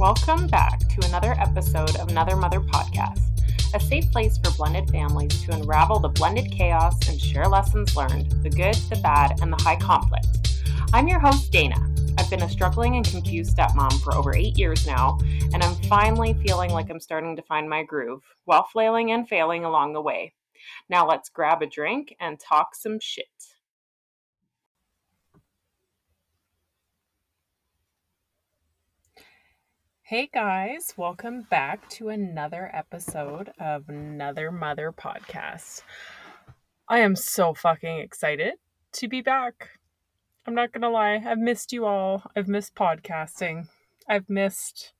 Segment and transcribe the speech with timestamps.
[0.00, 3.20] Welcome back to another episode of Another Mother Podcast,
[3.74, 8.30] a safe place for blended families to unravel the blended chaos and share lessons learned,
[8.42, 10.62] the good, the bad, and the high conflict.
[10.94, 11.76] I'm your host, Dana.
[12.16, 15.18] I've been a struggling and confused stepmom for over eight years now,
[15.52, 19.66] and I'm finally feeling like I'm starting to find my groove while flailing and failing
[19.66, 20.32] along the way.
[20.88, 23.26] Now let's grab a drink and talk some shit.
[30.10, 35.82] Hey guys, welcome back to another episode of Another Mother podcast.
[36.88, 38.54] I am so fucking excited
[38.94, 39.78] to be back.
[40.44, 42.24] I'm not gonna lie, I've missed you all.
[42.34, 43.68] I've missed podcasting.
[44.08, 44.94] I've missed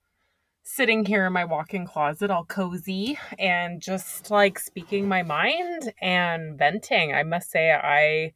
[0.62, 6.56] sitting here in my walk-in closet all cozy and just like speaking my mind and
[6.56, 7.12] venting.
[7.12, 8.32] I must say I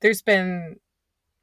[0.00, 0.80] there's been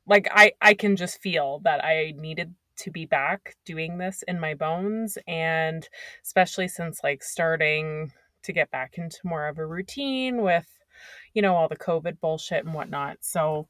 [0.06, 4.40] like I I can just feel that I needed to be back doing this in
[4.40, 5.88] my bones and
[6.24, 8.12] especially since like starting
[8.44, 10.68] to get back into more of a routine with
[11.34, 13.18] you know all the covid bullshit and whatnot.
[13.22, 13.68] So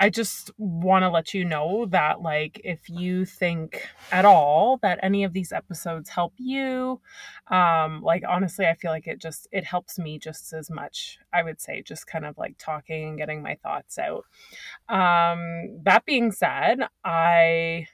[0.00, 4.98] i just want to let you know that like if you think at all that
[5.02, 7.00] any of these episodes help you
[7.48, 11.42] um like honestly i feel like it just it helps me just as much i
[11.42, 14.24] would say just kind of like talking and getting my thoughts out.
[14.88, 17.86] Um that being said i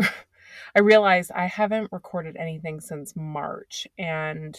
[0.76, 4.56] I realized I haven't recorded anything since March and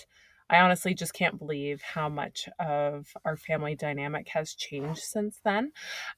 [0.49, 5.71] I honestly just can't believe how much of our family dynamic has changed since then.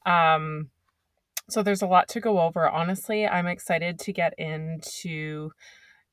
[0.07, 0.71] Um,
[1.49, 2.67] so there's a lot to go over.
[2.67, 5.51] Honestly, I'm excited to get into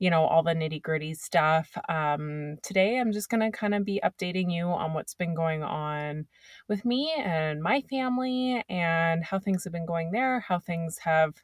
[0.01, 3.85] you know all the nitty gritty stuff um, today i'm just going to kind of
[3.85, 6.25] be updating you on what's been going on
[6.69, 11.35] with me and my family and how things have been going there how things have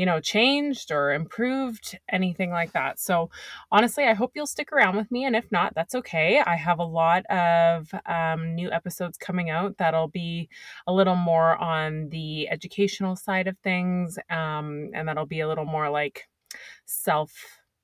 [0.00, 2.98] you know, changed or improved, anything like that.
[2.98, 3.28] So,
[3.70, 5.26] honestly, I hope you'll stick around with me.
[5.26, 6.40] And if not, that's okay.
[6.40, 10.48] I have a lot of um, new episodes coming out that'll be
[10.86, 14.18] a little more on the educational side of things.
[14.30, 16.30] Um, and that'll be a little more like
[16.86, 17.34] self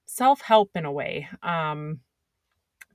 [0.07, 1.29] self help in a way.
[1.43, 2.01] Um,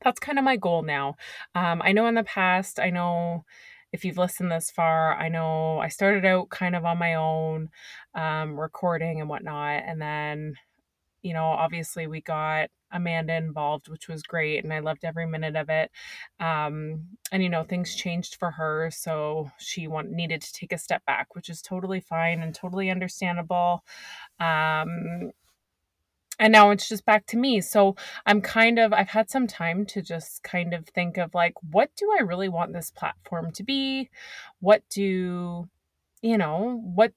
[0.04, 1.16] that's kind of my goal now.
[1.54, 3.46] Um, I know in the past, I know
[3.92, 7.70] if you've listened this far, I know I started out kind of on my own,
[8.16, 9.84] um, recording and whatnot.
[9.86, 10.56] And then,
[11.22, 14.64] you know, obviously we got Amanda involved, which was great.
[14.64, 15.92] And I loved every minute of it.
[16.40, 18.90] Um, and, you know, things changed for her.
[18.92, 22.90] So she want, needed to take a step back, which is totally fine and totally
[22.90, 23.84] understandable.
[24.40, 25.32] Um,
[26.42, 27.62] and now it's just back to me.
[27.62, 31.54] So i'm kind of i've had some time to just kind of think of like
[31.72, 34.10] what do i really want this platform to be?
[34.60, 35.70] What do
[36.22, 37.14] you know what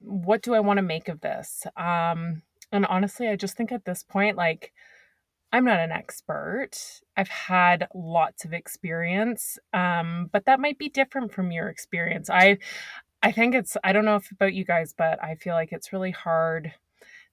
[0.00, 1.64] what do i want to make of this?
[1.76, 4.72] Um and honestly i just think at this point like
[5.52, 6.72] i'm not an expert.
[7.16, 12.30] I've had lots of experience um but that might be different from your experience.
[12.30, 12.58] I
[13.22, 15.92] i think it's i don't know if about you guys but i feel like it's
[15.92, 16.72] really hard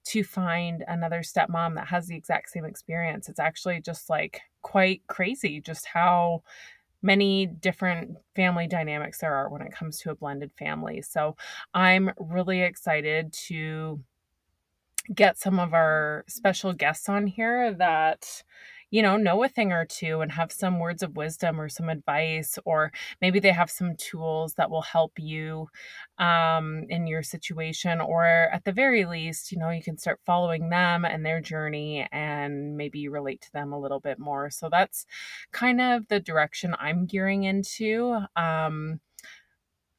[0.06, 3.30] to find another stepmom that has the exact same experience.
[3.30, 6.44] It's actually just like quite crazy just how
[7.02, 11.02] many different family dynamics there are when it comes to a blended family.
[11.02, 11.38] So
[11.74, 14.02] I'm really excited to
[15.14, 18.44] get some of our special guests on here that
[18.92, 21.90] you know, know a thing or two and have some words of wisdom or some
[21.90, 22.92] advice, or
[23.22, 25.68] maybe they have some tools that will help you
[26.18, 28.02] um, in your situation.
[28.02, 32.08] Or at the very least, you know, you can start following them and their journey
[32.12, 34.50] and maybe relate to them a little bit more.
[34.50, 35.06] So that's
[35.52, 38.20] kind of the direction I'm gearing into.
[38.36, 39.00] Um,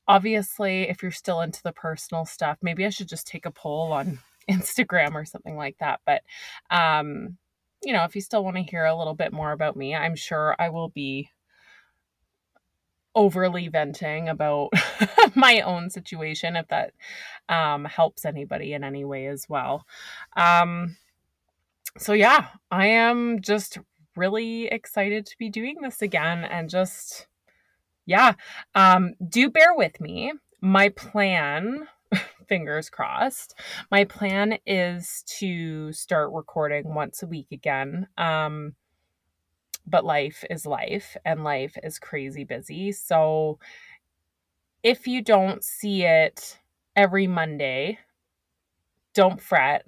[0.08, 3.92] obviously, if you're still into the personal stuff, maybe I should just take a poll
[3.92, 4.18] on
[4.50, 6.00] Instagram or something like that.
[6.04, 6.22] But
[6.70, 7.38] um,
[7.82, 10.16] you know, if you still want to hear a little bit more about me, I'm
[10.16, 11.30] sure I will be
[13.14, 14.70] overly venting about
[15.34, 16.92] my own situation if that
[17.48, 19.86] um, helps anybody in any way as well.
[20.36, 20.96] Um,
[21.98, 23.78] so, yeah, I am just
[24.16, 27.26] really excited to be doing this again and just,
[28.06, 28.34] yeah,
[28.74, 30.32] um, do bear with me.
[30.60, 31.88] My plan
[32.50, 33.54] fingers crossed.
[33.92, 38.08] My plan is to start recording once a week again.
[38.18, 38.74] Um,
[39.86, 42.90] but life is life and life is crazy busy.
[42.90, 43.60] So
[44.82, 46.58] if you don't see it
[46.96, 47.98] every Monday,
[49.14, 49.86] don't fret.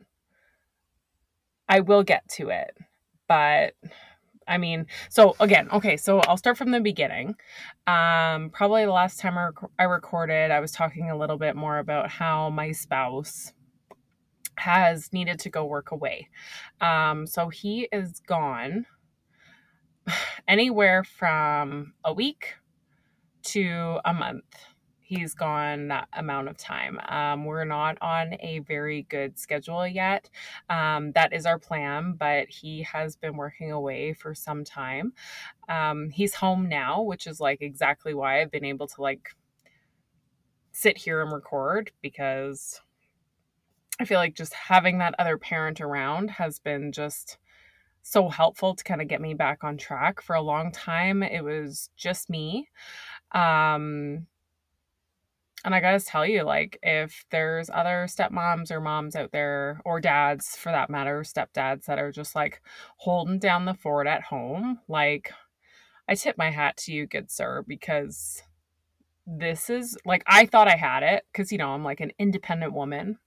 [1.68, 2.76] I will get to it.
[3.26, 3.74] But
[4.48, 7.36] I mean, so again, okay, so I'll start from the beginning.
[7.86, 11.56] Um, probably the last time I, rec- I recorded, I was talking a little bit
[11.56, 13.52] more about how my spouse
[14.56, 16.28] has needed to go work away.
[16.80, 18.86] Um, so he is gone
[20.48, 22.54] anywhere from a week
[23.44, 24.44] to a month.
[25.14, 26.98] He's gone that amount of time.
[27.06, 30.30] Um, we're not on a very good schedule yet.
[30.70, 35.12] Um, that is our plan, but he has been working away for some time.
[35.68, 39.36] Um, he's home now, which is like exactly why I've been able to like
[40.70, 42.80] sit here and record because
[44.00, 47.36] I feel like just having that other parent around has been just
[48.00, 50.22] so helpful to kind of get me back on track.
[50.22, 52.70] For a long time, it was just me.
[53.32, 54.26] Um,
[55.64, 60.00] and I gotta tell you, like, if there's other stepmoms or moms out there, or
[60.00, 62.60] dads for that matter, stepdads that are just like
[62.98, 65.32] holding down the fort at home, like,
[66.08, 68.42] I tip my hat to you, good sir, because
[69.26, 72.72] this is like, I thought I had it because, you know, I'm like an independent
[72.72, 73.18] woman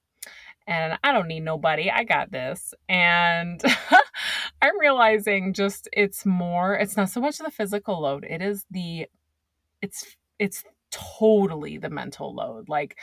[0.67, 1.89] and I don't need nobody.
[1.91, 2.73] I got this.
[2.89, 3.61] And
[4.61, 9.07] I'm realizing just it's more, it's not so much the physical load, it is the,
[9.81, 10.63] it's, it's
[11.19, 12.69] totally the mental load.
[12.69, 12.97] Like,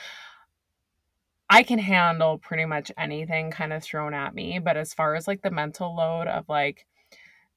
[1.50, 4.58] I can handle pretty much anything kind of thrown at me.
[4.58, 6.86] But as far as like the mental load of like,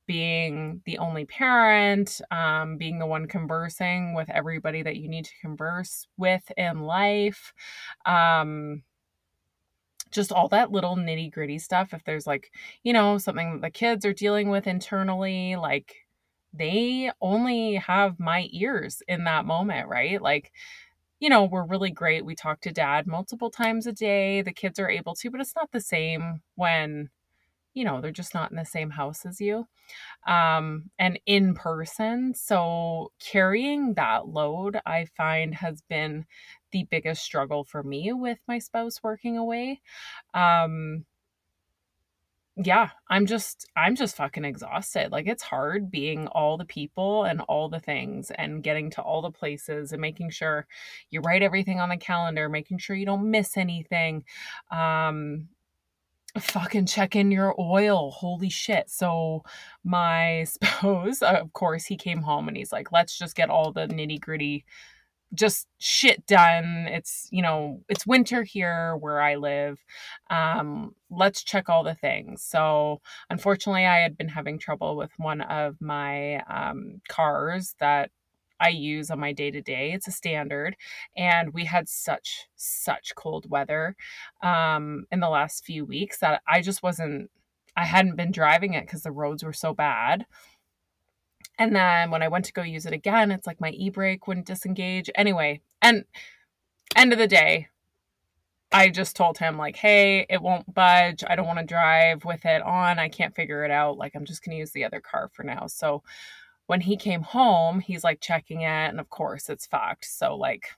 [0.08, 5.32] being the only parent, um, being the one conversing with everybody that you need to
[5.42, 7.54] converse with in life,
[8.06, 8.84] um,
[10.12, 11.94] just all that little nitty gritty stuff.
[11.94, 12.52] If there's like,
[12.84, 16.05] you know, something that the kids are dealing with internally, like
[16.58, 20.22] they only have my ears in that moment, right?
[20.22, 20.52] Like,
[21.20, 22.26] you know, we're really great.
[22.26, 24.42] We talk to dad multiple times a day.
[24.42, 27.10] The kids are able to, but it's not the same when,
[27.74, 29.68] you know, they're just not in the same house as you
[30.28, 32.34] um, and in person.
[32.34, 36.26] So carrying that load, I find, has been
[36.72, 39.82] the biggest struggle for me with my spouse working away.
[40.34, 41.06] Um,
[42.58, 45.12] yeah, I'm just I'm just fucking exhausted.
[45.12, 49.22] Like it's hard being all the people and all the things and getting to all
[49.22, 50.66] the places and making sure
[51.10, 54.24] you write everything on the calendar, making sure you don't miss anything.
[54.72, 55.50] Um
[56.40, 58.12] fucking check in your oil.
[58.12, 58.90] Holy shit.
[58.90, 59.44] So
[59.84, 63.88] my spouse, of course, he came home and he's like, let's just get all the
[63.88, 64.66] nitty-gritty
[65.36, 66.88] just shit done.
[66.90, 69.84] It's, you know, it's winter here where I live.
[70.30, 72.42] Um, let's check all the things.
[72.44, 78.12] So, unfortunately, I had been having trouble with one of my um, cars that
[78.60, 79.92] I use on my day to day.
[79.92, 80.76] It's a standard.
[81.16, 83.96] And we had such, such cold weather
[84.42, 87.30] um, in the last few weeks that I just wasn't,
[87.76, 90.26] I hadn't been driving it because the roads were so bad.
[91.58, 94.28] And then when I went to go use it again, it's like my e brake
[94.28, 95.10] wouldn't disengage.
[95.16, 96.06] Anyway, and
[96.96, 97.70] end of the day,
[98.72, 101.24] I just told him, like, hey, it won't budge.
[101.26, 103.00] I don't want to drive with it on.
[103.00, 103.98] I can't figure it out.
[103.98, 105.68] Like, I'm just going to use the other car for now.
[105.68, 106.04] So
[106.68, 108.90] when he came home, he's like checking it.
[108.90, 110.06] And of course, it's fucked.
[110.06, 110.72] So, like,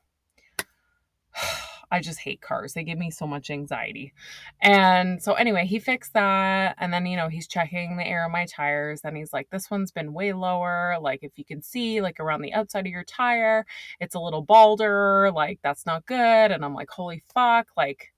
[1.90, 2.74] I just hate cars.
[2.74, 4.14] They give me so much anxiety.
[4.62, 8.32] And so anyway, he fixed that and then you know, he's checking the air of
[8.32, 12.02] my tires and he's like this one's been way lower, like if you can see
[12.02, 13.66] like around the outside of your tire,
[14.00, 18.14] it's a little balder, like that's not good and I'm like holy fuck, like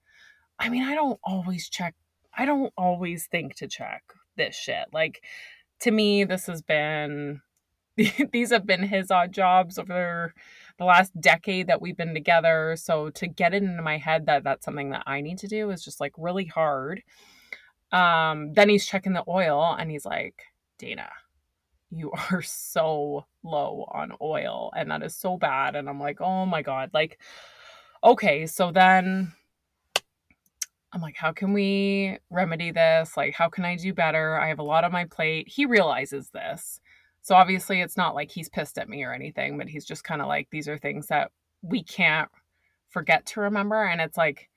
[0.57, 1.95] I mean, I don't always check
[2.35, 4.03] I don't always think to check
[4.35, 4.85] this shit.
[4.93, 5.23] Like
[5.81, 7.41] to me this has been
[8.31, 10.33] these have been his odd jobs over
[10.79, 12.75] the last decade that we've been together.
[12.77, 15.69] So to get it into my head that that's something that I need to do
[15.71, 17.03] is just like really hard.
[17.91, 20.41] Um, then he's checking the oil and he's like,
[20.77, 21.09] Dana,
[21.91, 25.75] you are so low on oil and that is so bad.
[25.75, 26.91] And I'm like, oh my God.
[26.93, 27.19] Like,
[28.03, 28.47] okay.
[28.47, 29.33] So then
[30.93, 33.17] I'm like, how can we remedy this?
[33.17, 34.39] Like, how can I do better?
[34.39, 35.49] I have a lot on my plate.
[35.49, 36.79] He realizes this.
[37.29, 40.19] So obviously it's not like he's pissed at me or anything, but he's just kind
[40.19, 41.29] of like these are things that
[41.61, 42.27] we can't
[42.87, 44.49] forget to remember and it's like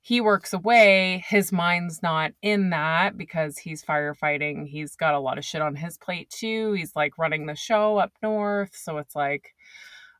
[0.00, 4.66] he works away, his mind's not in that because he's firefighting.
[4.66, 6.72] He's got a lot of shit on his plate too.
[6.72, 9.54] He's like running the show up north, so it's like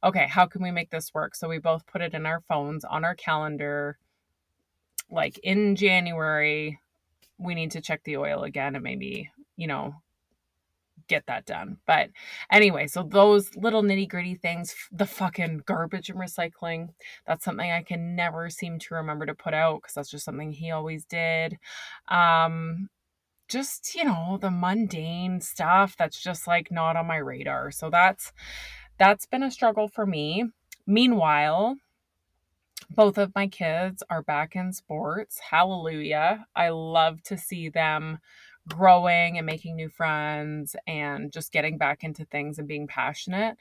[0.05, 1.35] okay, how can we make this work?
[1.35, 3.99] So we both put it in our phones on our calendar
[5.11, 6.79] like in January
[7.39, 9.97] we need to check the oil again and maybe, you know,
[11.09, 11.78] get that done.
[11.87, 12.11] But
[12.50, 16.88] anyway, so those little nitty gritty things, the fucking garbage and recycling,
[17.26, 20.52] that's something I can never seem to remember to put out because that's just something
[20.52, 21.59] he always did.
[22.09, 22.88] Um,
[23.49, 27.71] just, you know, the mundane stuff that's just like not on my radar.
[27.71, 28.32] So that's
[28.99, 30.44] that's been a struggle for me.
[30.87, 31.76] Meanwhile,
[32.90, 35.38] both of my kids are back in sports.
[35.38, 36.47] Hallelujah.
[36.54, 38.18] I love to see them
[38.69, 43.57] growing and making new friends and just getting back into things and being passionate.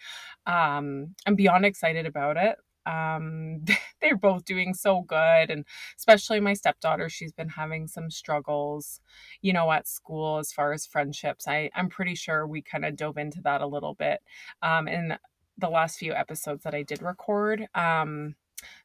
[0.46, 2.58] Um, I'm beyond excited about it.
[2.86, 3.63] Um,
[4.01, 5.65] they're both doing so good, and
[5.98, 9.01] especially my stepdaughter, she's been having some struggles,
[9.41, 11.48] you know, at school as far as friendships.
[11.48, 14.22] I I'm pretty sure we kind of dove into that a little bit
[14.62, 15.17] um, in
[15.58, 17.67] the last few episodes that I did record.
[17.75, 18.36] Um,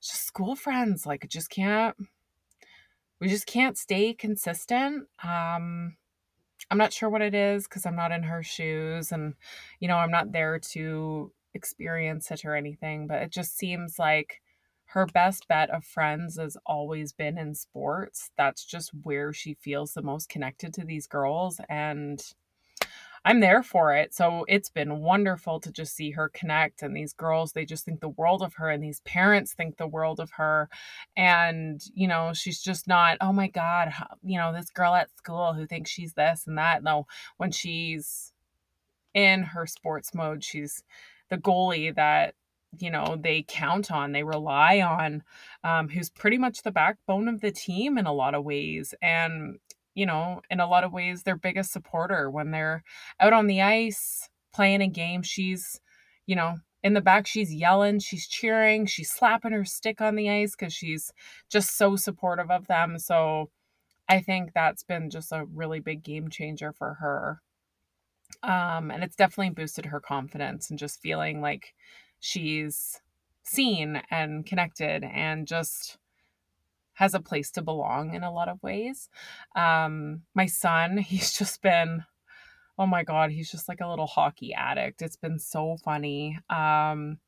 [0.00, 1.96] just school friends, like just can't
[3.20, 5.06] we just can't stay consistent.
[5.24, 5.96] Um,
[6.70, 9.34] I'm not sure what it is because I'm not in her shoes and,
[9.80, 14.40] you know, I'm not there to experience it or anything, but it just seems like
[14.86, 18.30] her best bet of friends has always been in sports.
[18.36, 21.60] That's just where she feels the most connected to these girls.
[21.68, 22.20] And
[23.26, 24.14] I'm there for it.
[24.14, 26.80] So it's been wonderful to just see her connect.
[26.82, 29.88] And these girls, they just think the world of her, and these parents think the
[29.88, 30.68] world of her.
[31.16, 33.92] And, you know, she's just not, oh my God,
[34.22, 36.84] you know, this girl at school who thinks she's this and that.
[36.84, 38.32] No, when she's
[39.12, 40.84] in her sports mode, she's
[41.28, 42.34] the goalie that
[42.78, 45.22] you know they count on they rely on
[45.64, 49.58] um, who's pretty much the backbone of the team in a lot of ways and
[49.96, 52.84] you know in a lot of ways their biggest supporter when they're
[53.18, 55.80] out on the ice playing a game she's
[56.26, 60.30] you know in the back she's yelling she's cheering she's slapping her stick on the
[60.30, 61.12] ice because she's
[61.50, 63.50] just so supportive of them so
[64.08, 67.42] i think that's been just a really big game changer for her.
[68.42, 71.74] Um, and it's definitely boosted her confidence and just feeling like
[72.20, 73.00] she's
[73.44, 75.98] seen and connected and just
[76.96, 79.10] has a place to belong in a lot of ways.
[79.54, 82.04] Um, my son, he's just been,
[82.78, 85.02] oh my God, he's just like a little hockey addict.
[85.02, 86.38] It's been so funny.
[86.50, 87.18] Um,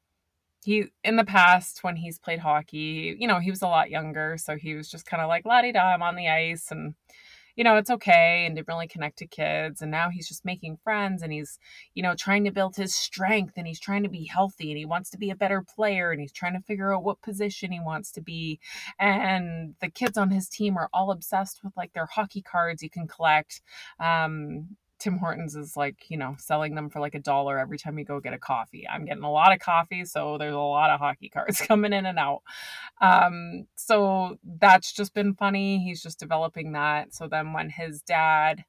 [0.64, 4.36] he in the past when he's played hockey, you know, he was a lot younger,
[4.38, 6.94] so he was just kind of like la di da, I'm on the ice and
[7.58, 9.82] you know, it's okay and didn't really connect to kids.
[9.82, 11.58] And now he's just making friends and he's,
[11.92, 14.84] you know, trying to build his strength and he's trying to be healthy and he
[14.84, 17.80] wants to be a better player and he's trying to figure out what position he
[17.80, 18.60] wants to be.
[19.00, 22.90] And the kids on his team are all obsessed with like their hockey cards you
[22.90, 23.60] can collect.
[23.98, 27.98] Um, Tim Hortons is like, you know, selling them for like a dollar every time
[27.98, 28.86] you go get a coffee.
[28.88, 32.06] I'm getting a lot of coffee, so there's a lot of hockey cards coming in
[32.06, 32.42] and out.
[33.00, 35.78] Um, so that's just been funny.
[35.78, 37.14] He's just developing that.
[37.14, 38.64] So then when his dad,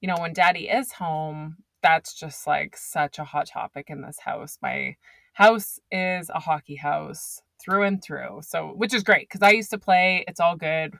[0.00, 4.18] you know, when daddy is home, that's just like such a hot topic in this
[4.20, 4.58] house.
[4.62, 4.96] My
[5.32, 8.40] house is a hockey house through and through.
[8.42, 10.94] So, which is great because I used to play, it's all good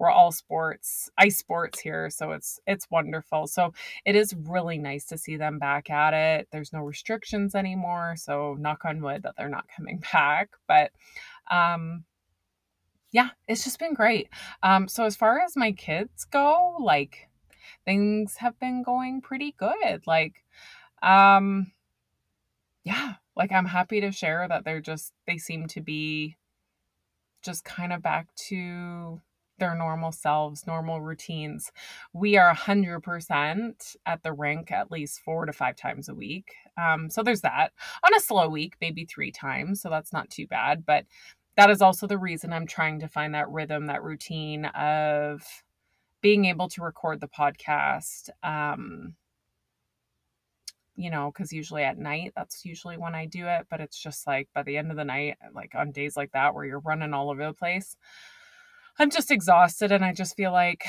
[0.00, 3.46] we're all sports ice sports here so it's it's wonderful.
[3.46, 3.74] So
[4.06, 6.48] it is really nice to see them back at it.
[6.50, 10.90] There's no restrictions anymore so knock on wood that they're not coming back but
[11.50, 12.04] um
[13.12, 14.28] yeah it's just been great.
[14.62, 17.28] Um so as far as my kids go like
[17.84, 20.42] things have been going pretty good like
[21.02, 21.72] um
[22.84, 26.36] yeah like i'm happy to share that they're just they seem to be
[27.42, 29.20] just kind of back to
[29.60, 31.70] their normal selves, normal routines.
[32.12, 36.54] We are 100% at the rink at least four to five times a week.
[36.76, 37.72] Um, so there's that.
[38.04, 39.80] On a slow week, maybe three times.
[39.80, 40.84] So that's not too bad.
[40.84, 41.04] But
[41.56, 45.42] that is also the reason I'm trying to find that rhythm, that routine of
[46.20, 48.30] being able to record the podcast.
[48.42, 49.14] Um,
[50.96, 53.66] you know, because usually at night, that's usually when I do it.
[53.70, 56.54] But it's just like by the end of the night, like on days like that
[56.54, 57.96] where you're running all over the place,
[59.00, 60.84] I'm just exhausted and I just feel like,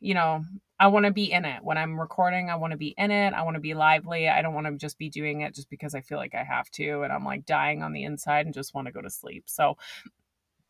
[0.00, 0.44] you know,
[0.78, 1.64] I want to be in it.
[1.64, 3.32] When I'm recording, I want to be in it.
[3.32, 4.28] I want to be lively.
[4.28, 6.70] I don't want to just be doing it just because I feel like I have
[6.72, 9.44] to and I'm like dying on the inside and just want to go to sleep.
[9.46, 9.78] So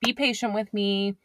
[0.00, 1.16] be patient with me.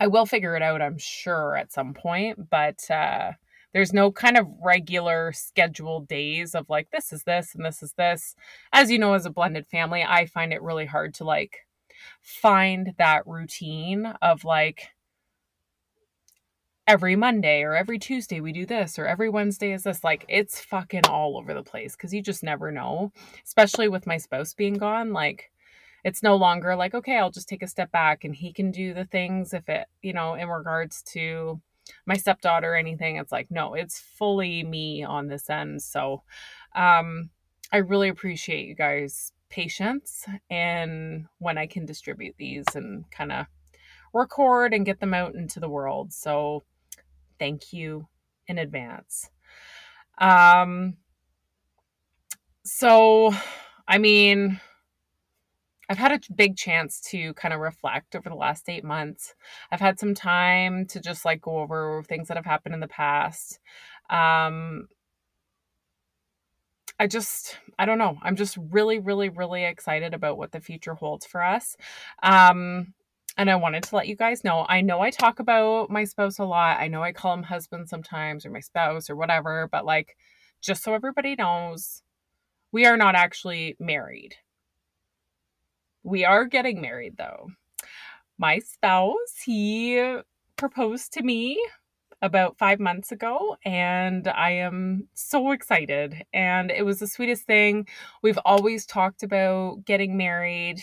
[0.00, 3.32] I will figure it out, I'm sure, at some point, but uh
[3.74, 7.92] there's no kind of regular scheduled days of like this is this and this is
[7.92, 8.34] this.
[8.72, 11.67] As you know, as a blended family, I find it really hard to like
[12.20, 14.88] find that routine of like
[16.86, 20.02] every Monday or every Tuesday we do this or every Wednesday is this.
[20.02, 23.12] Like it's fucking all over the place because you just never know,
[23.44, 25.12] especially with my spouse being gone.
[25.12, 25.50] Like
[26.02, 28.94] it's no longer like, okay, I'll just take a step back and he can do
[28.94, 31.60] the things if it, you know, in regards to
[32.06, 33.16] my stepdaughter or anything.
[33.16, 35.82] It's like, no, it's fully me on this end.
[35.82, 36.22] So,
[36.74, 37.30] um,
[37.70, 43.46] I really appreciate you guys patience and when I can distribute these and kind of
[44.12, 46.12] record and get them out into the world.
[46.12, 46.64] So
[47.38, 48.08] thank you
[48.46, 49.30] in advance.
[50.18, 50.96] Um
[52.64, 53.32] so
[53.86, 54.60] I mean
[55.90, 59.34] I've had a big chance to kind of reflect over the last eight months.
[59.70, 62.88] I've had some time to just like go over things that have happened in the
[62.88, 63.58] past.
[64.10, 64.88] Um,
[66.98, 68.18] I just, I don't know.
[68.22, 71.76] I'm just really, really, really excited about what the future holds for us.
[72.22, 72.94] Um,
[73.36, 74.66] and I wanted to let you guys know.
[74.68, 76.80] I know I talk about my spouse a lot.
[76.80, 80.16] I know I call him husband sometimes or my spouse or whatever, but like,
[80.60, 82.02] just so everybody knows,
[82.72, 84.34] we are not actually married.
[86.02, 87.50] We are getting married though.
[88.38, 90.18] My spouse, he
[90.56, 91.64] proposed to me
[92.20, 96.24] about five months ago, and I am so excited.
[96.32, 97.86] And it was the sweetest thing.
[98.22, 100.82] We've always talked about getting married.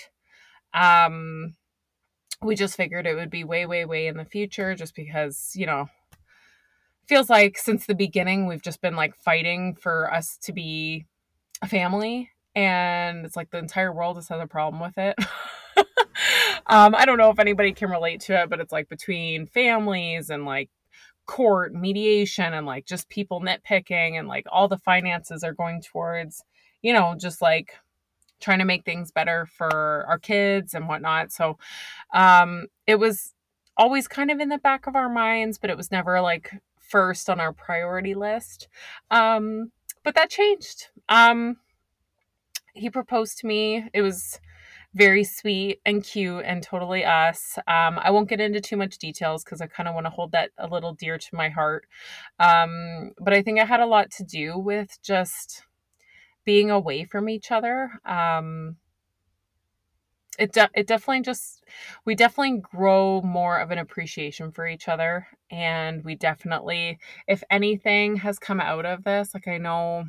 [0.74, 1.56] Um,
[2.42, 5.66] we just figured it would be way, way, way in the future just because, you
[5.66, 5.90] know,
[7.08, 11.06] feels like since the beginning we've just been like fighting for us to be
[11.62, 15.16] a family and it's like the entire world just has a problem with it.
[16.68, 20.30] um, I don't know if anybody can relate to it, but it's like between families
[20.30, 20.70] and like
[21.26, 26.44] court mediation and like just people nitpicking and like all the finances are going towards,
[26.82, 27.74] you know, just like
[28.40, 31.32] trying to make things better for our kids and whatnot.
[31.32, 31.58] So
[32.14, 33.34] um, it was
[33.78, 37.30] always kind of in the back of our minds, but it was never like first
[37.30, 38.68] on our priority list.
[39.12, 39.72] Um,
[40.04, 40.90] but that changed.
[41.10, 41.58] Um,
[42.74, 43.90] he proposed to me.
[43.94, 44.40] It was
[44.96, 47.58] very sweet and cute and totally us.
[47.68, 50.32] Um, I won't get into too much details because I kind of want to hold
[50.32, 51.86] that a little dear to my heart.
[52.40, 55.64] Um, but I think it had a lot to do with just
[56.46, 57.92] being away from each other.
[58.06, 58.78] Um,
[60.38, 61.64] it de- it definitely just
[62.06, 66.98] we definitely grow more of an appreciation for each other and we definitely
[67.28, 70.06] if anything has come out of this like I know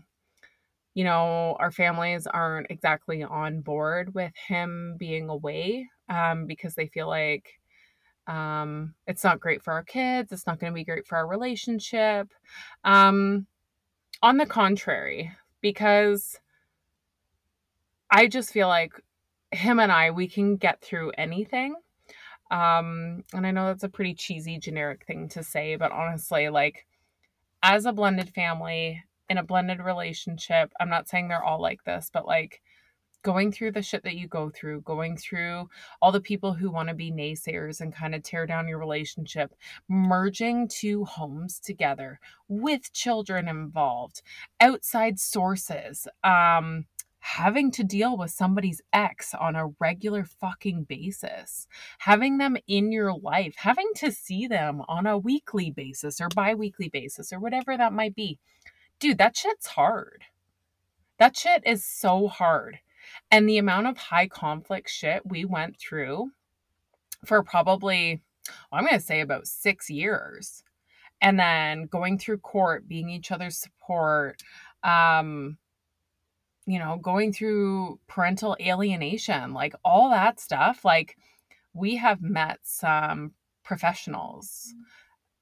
[0.97, 6.87] you know, our families aren't exactly on board with him being away um, because they
[6.87, 7.61] feel like
[8.27, 10.33] um, it's not great for our kids.
[10.33, 12.33] It's not going to be great for our relationship.
[12.83, 13.47] Um,
[14.23, 15.31] on the contrary,
[15.61, 16.41] because
[18.11, 18.95] I just feel like
[19.51, 21.75] him and I, we can get through anything.
[22.51, 26.87] Um, and I know that's a pretty cheesy, generic thing to say, but honestly, like,
[27.63, 32.11] as a blended family, in a blended relationship, I'm not saying they're all like this,
[32.13, 32.63] but like
[33.27, 35.69] going through the shit that you go through, going through
[36.01, 39.53] all the people who want to be naysayers and kind of tear down your relationship,
[39.89, 44.23] merging two homes together with children involved,
[44.61, 46.85] outside sources, um,
[47.19, 51.67] having to deal with somebody's ex on a regular fucking basis,
[51.99, 56.55] having them in your life, having to see them on a weekly basis or bi
[56.55, 58.39] weekly basis or whatever that might be
[58.99, 60.25] dude, that shit's hard.
[61.19, 62.79] That shit is so hard.
[63.31, 66.31] And the amount of high conflict shit we went through
[67.25, 68.23] for probably,
[68.71, 70.63] well, I'm going to say about six years.
[71.21, 74.43] And then going through court, being each other's support,
[74.83, 75.57] um,
[76.67, 80.85] you know, going through parental alienation, like all that stuff.
[80.85, 81.17] Like,
[81.73, 83.33] we have met some
[83.65, 84.75] professionals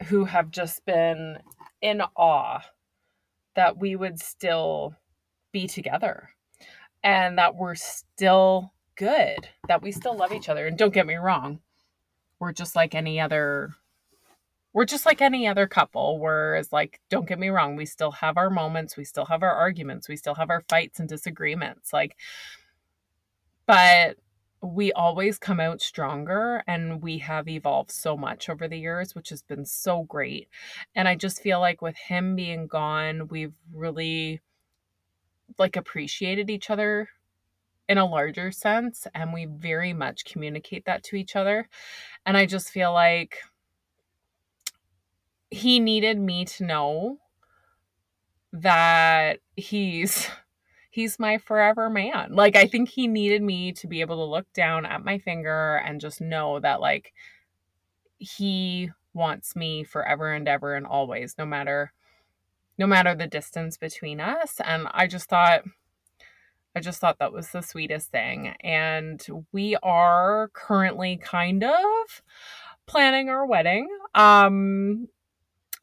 [0.07, 1.39] who have just been
[1.81, 2.61] in awe
[3.57, 4.95] that we would still
[5.53, 6.31] be together
[7.03, 10.67] and that we're still good, that we still love each other.
[10.67, 11.61] And don't get me wrong,
[12.39, 13.75] we're just like any other
[14.75, 18.37] we're just like any other couple whereas like don't get me wrong we still have
[18.37, 22.17] our moments we still have our arguments we still have our fights and disagreements like
[23.67, 24.19] but
[24.65, 29.29] we always come out stronger and we have evolved so much over the years which
[29.29, 30.49] has been so great.
[30.95, 34.41] And i just feel like with him being gone we've really
[35.59, 37.09] like appreciated each other
[37.89, 41.69] in a larger sense and we very much communicate that to each other.
[42.25, 43.39] And i just feel like
[45.51, 47.19] he needed me to know
[48.53, 50.29] that he's
[50.95, 52.37] he's my forever man.
[52.37, 55.83] Like I think he needed me to be able to look down at my finger
[55.85, 57.13] and just know that like
[58.19, 61.93] he wants me forever and ever and always no matter
[62.79, 65.65] no matter the distance between us and I just thought
[66.77, 72.23] I just thought that was the sweetest thing and we are currently kind of
[72.87, 73.89] planning our wedding.
[74.15, 75.09] Um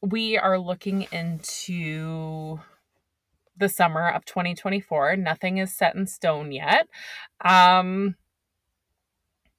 [0.02, 2.62] we are looking into
[3.62, 5.15] the summer of 2024.
[5.15, 6.88] Nothing is set in stone yet.
[7.43, 8.15] Um,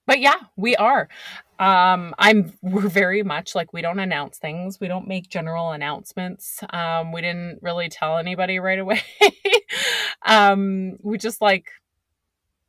[0.06, 1.08] but yeah, we are.
[1.58, 4.80] Um, I'm we're very much like we don't announce things.
[4.80, 6.60] We don't make general announcements.
[6.70, 9.02] Um, we didn't really tell anybody right away.
[10.26, 11.70] um, we just like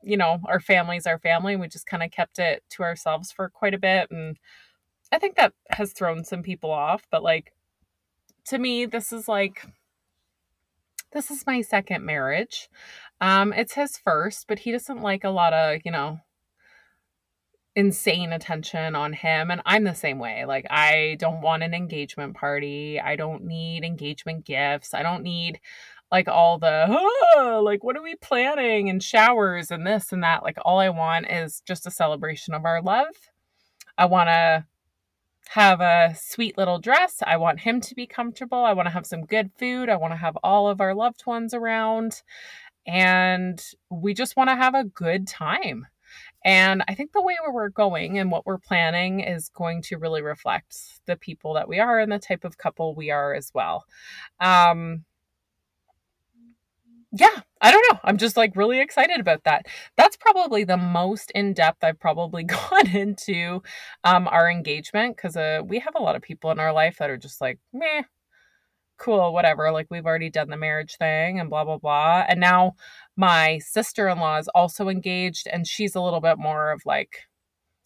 [0.04, 1.56] you know, our family's our family.
[1.56, 4.12] We just kind of kept it to ourselves for quite a bit.
[4.12, 4.38] And
[5.12, 7.04] I think that has thrown some people off.
[7.10, 7.54] But like,
[8.48, 9.66] to me, this is like,
[11.14, 12.70] this is my second marriage.
[13.22, 16.20] Um, it's his first, but he doesn't like a lot of, you know,
[17.76, 20.46] insane attention on him and I'm the same way.
[20.46, 23.00] Like I don't want an engagement party.
[23.00, 24.94] I don't need engagement gifts.
[24.94, 25.60] I don't need
[26.12, 26.86] like all the
[27.36, 30.44] oh, like what are we planning and showers and this and that.
[30.44, 33.16] Like all I want is just a celebration of our love.
[33.98, 34.66] I want to
[35.50, 37.22] have a sweet little dress.
[37.26, 38.64] I want him to be comfortable.
[38.64, 39.90] I want to have some good food.
[39.90, 42.24] I want to have all of our loved ones around
[42.86, 45.88] and we just want to have a good time.
[46.46, 49.98] And I think the way where we're going and what we're planning is going to
[49.98, 53.52] really reflect the people that we are and the type of couple we are as
[53.54, 53.86] well.
[54.42, 55.06] Um,
[57.16, 58.00] yeah, I don't know.
[58.04, 59.68] I'm just like really excited about that.
[59.98, 63.62] That's probably the most in depth I've probably gone into
[64.04, 67.12] um, our engagement because uh, we have a lot of people in our life that
[67.12, 68.02] are just like, meh,
[68.98, 69.72] cool, whatever.
[69.72, 72.26] Like we've already done the marriage thing and blah, blah, blah.
[72.28, 72.74] And now
[73.16, 77.20] my sister in law is also engaged and she's a little bit more of like,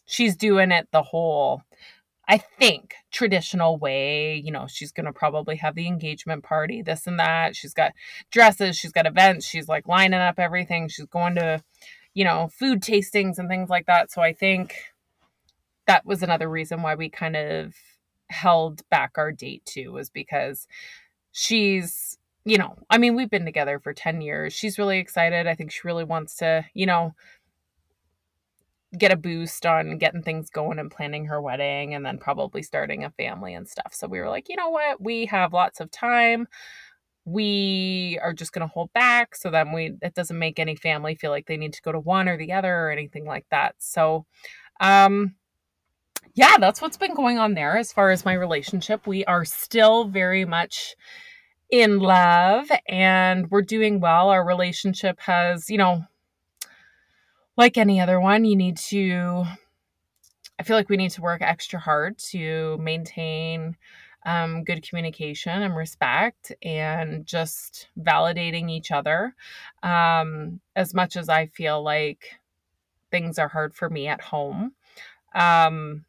[0.05, 1.61] she's doing it the whole,
[2.27, 4.35] I think, traditional way.
[4.35, 7.55] You know, she's going to probably have the engagement party, this and that.
[7.55, 7.93] She's got
[8.31, 10.89] dresses, she's got events, she's like lining up everything.
[10.89, 11.63] She's going to,
[12.13, 14.11] you know, food tastings and things like that.
[14.11, 14.75] So I think
[15.87, 17.73] that was another reason why we kind of
[18.29, 20.67] held back our date too was because
[21.31, 25.55] she's you know i mean we've been together for 10 years she's really excited i
[25.55, 27.13] think she really wants to you know
[28.97, 33.03] get a boost on getting things going and planning her wedding and then probably starting
[33.03, 35.91] a family and stuff so we were like you know what we have lots of
[35.91, 36.47] time
[37.25, 41.15] we are just going to hold back so then we it doesn't make any family
[41.15, 43.75] feel like they need to go to one or the other or anything like that
[43.79, 44.25] so
[44.79, 45.35] um
[46.37, 49.07] yeah, that's what's been going on there as far as my relationship.
[49.07, 50.95] We are still very much
[51.71, 54.29] in love and we're doing well.
[54.29, 56.03] Our relationship has, you know,
[57.57, 59.45] like any other one, you need to,
[60.59, 63.75] I feel like we need to work extra hard to maintain
[64.25, 69.33] um, good communication and respect and just validating each other.
[69.83, 72.39] Um, as much as I feel like
[73.11, 74.73] things are hard for me at home.
[75.33, 76.05] Um,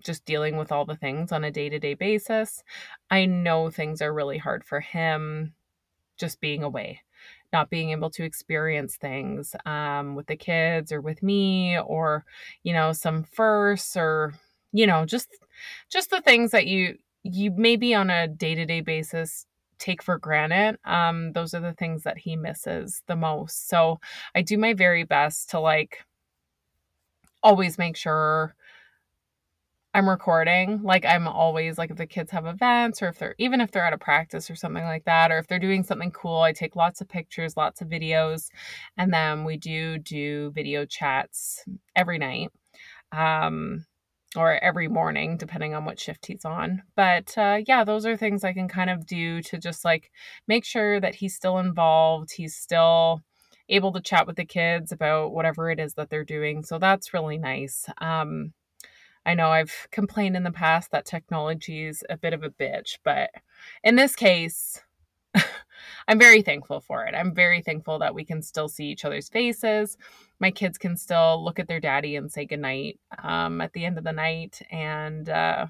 [0.00, 2.62] just dealing with all the things on a day to day basis.
[3.10, 5.54] I know things are really hard for him
[6.18, 7.00] just being away,
[7.52, 12.24] not being able to experience things um, with the kids or with me or,
[12.62, 14.34] you know, some firsts or,
[14.72, 15.28] you know, just
[15.90, 19.46] just the things that you you maybe on a day to day basis
[19.78, 23.68] take for granted um those are the things that he misses the most.
[23.68, 23.98] So
[24.34, 25.98] i do my very best to like
[27.42, 28.54] always make sure
[29.98, 30.80] I'm recording.
[30.84, 33.84] Like I'm always like if the kids have events or if they're even if they're
[33.84, 36.76] at a practice or something like that or if they're doing something cool, I take
[36.76, 38.48] lots of pictures, lots of videos,
[38.96, 41.64] and then we do do video chats
[41.96, 42.52] every night.
[43.10, 43.86] Um
[44.36, 46.82] or every morning depending on what shift he's on.
[46.94, 50.12] But uh yeah, those are things I can kind of do to just like
[50.46, 53.22] make sure that he's still involved, he's still
[53.68, 56.62] able to chat with the kids about whatever it is that they're doing.
[56.62, 57.86] So that's really nice.
[58.00, 58.52] Um
[59.28, 62.96] I know I've complained in the past that technology is a bit of a bitch,
[63.04, 63.28] but
[63.84, 64.80] in this case,
[66.08, 67.14] I'm very thankful for it.
[67.14, 69.98] I'm very thankful that we can still see each other's faces.
[70.40, 73.98] My kids can still look at their daddy and say goodnight um, at the end
[73.98, 74.62] of the night.
[74.70, 75.66] And uh,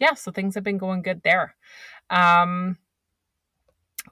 [0.00, 1.54] yeah, so things have been going good there.
[2.10, 2.76] Um,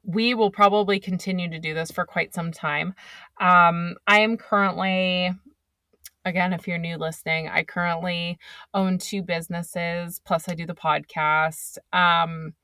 [0.04, 2.94] we will probably continue to do this for quite some time.
[3.40, 5.32] Um, I am currently
[6.24, 8.38] again, if you're new listening, I currently
[8.74, 11.78] own two businesses, plus I do the podcast.
[11.92, 12.54] Um,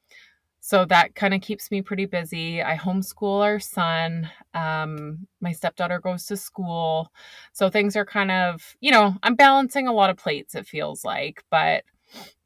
[0.61, 2.63] so that kind of keeps me pretty busy.
[2.63, 4.29] I homeschool our son.
[4.55, 7.11] Um, my stepdaughter goes to school.
[7.53, 11.05] So things are kind of, you know, I'm balancing a lot of plates, it feels
[11.05, 11.85] like, but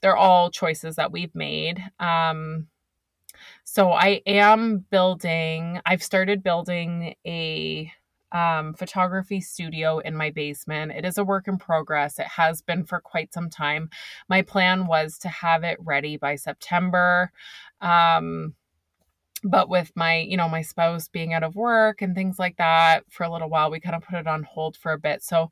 [0.00, 1.82] they're all choices that we've made.
[1.98, 2.68] Um,
[3.64, 7.90] so I am building, I've started building a
[8.32, 10.92] um, photography studio in my basement.
[10.92, 12.18] It is a work in progress.
[12.18, 13.90] It has been for quite some time.
[14.28, 17.30] My plan was to have it ready by September.
[17.80, 18.54] Um,
[19.44, 23.04] but with my you know my spouse being out of work and things like that
[23.10, 25.50] for a little while we kind of put it on hold for a bit so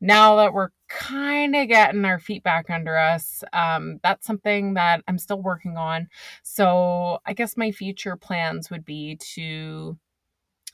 [0.00, 5.02] now that we're kind of getting our feet back under us um, that's something that
[5.06, 6.08] i'm still working on
[6.42, 9.96] so i guess my future plans would be to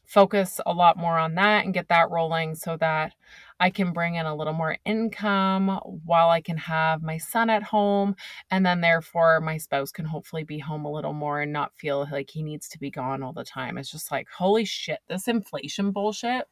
[0.06, 3.12] focus a lot more on that and get that rolling so that
[3.58, 7.62] I can bring in a little more income while I can have my son at
[7.62, 8.14] home.
[8.50, 12.06] And then, therefore, my spouse can hopefully be home a little more and not feel
[12.10, 13.78] like he needs to be gone all the time.
[13.78, 16.46] It's just like, holy shit, this inflation bullshit.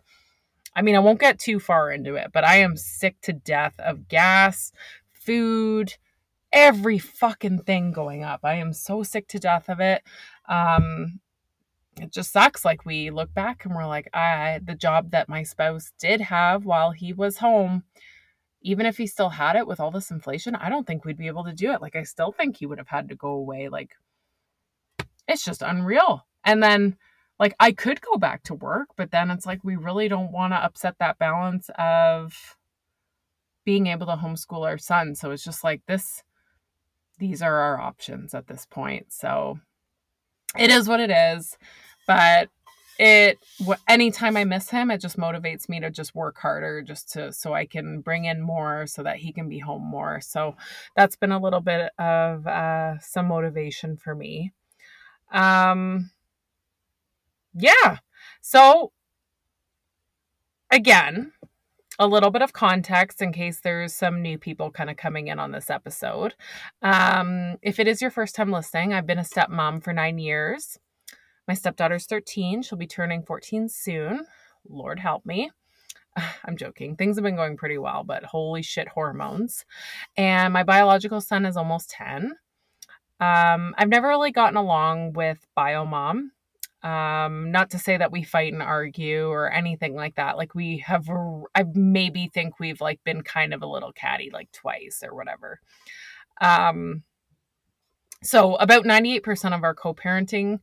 [0.77, 3.75] I mean, I won't get too far into it, but I am sick to death
[3.79, 4.73] of gas,
[5.13, 5.95] food,
[6.53, 8.41] every fucking thing going up.
[8.45, 10.03] I am so sick to death of it.
[10.49, 11.21] Um,
[12.01, 12.65] it just sucks.
[12.65, 16.65] Like we look back and we're like, I the job that my spouse did have
[16.65, 17.85] while he was home,
[18.63, 21.29] even if he still had it with all this inflation, I don't think we'd be
[21.29, 21.83] able to do it.
[21.83, 23.69] Like I still think he would have had to go away.
[23.69, 23.91] Like
[25.29, 26.27] it's just unreal.
[26.45, 26.97] And then
[27.39, 30.53] like I could go back to work, but then it's like we really don't want
[30.53, 32.57] to upset that balance of
[33.65, 35.15] being able to homeschool our son.
[35.15, 36.23] So it's just like this
[37.19, 39.13] these are our options at this point.
[39.13, 39.61] So
[40.59, 41.57] it is what it is
[42.07, 42.49] but
[42.99, 43.39] it
[43.89, 47.53] anytime i miss him it just motivates me to just work harder just to so
[47.53, 50.55] i can bring in more so that he can be home more so
[50.95, 54.53] that's been a little bit of uh some motivation for me
[55.33, 56.11] um
[57.55, 57.99] yeah
[58.41, 58.93] so
[60.71, 61.33] again
[61.99, 65.39] a little bit of context in case there's some new people kind of coming in
[65.39, 66.35] on this episode.
[66.83, 70.79] Um, if it is your first time listening, I've been a stepmom for nine years.
[71.47, 72.63] My stepdaughter's 13.
[72.63, 74.27] She'll be turning 14 soon.
[74.69, 75.51] Lord help me.
[76.45, 76.97] I'm joking.
[76.97, 79.65] Things have been going pretty well, but holy shit, hormones.
[80.17, 82.33] And my biological son is almost 10.
[83.21, 86.33] Um, I've never really gotten along with bio mom.
[86.83, 90.37] Um, not to say that we fight and argue or anything like that.
[90.37, 91.09] Like we have,
[91.55, 95.61] I maybe think we've like been kind of a little catty like twice or whatever.
[96.43, 97.03] Um,
[98.23, 100.61] so about 98% of our co-parenting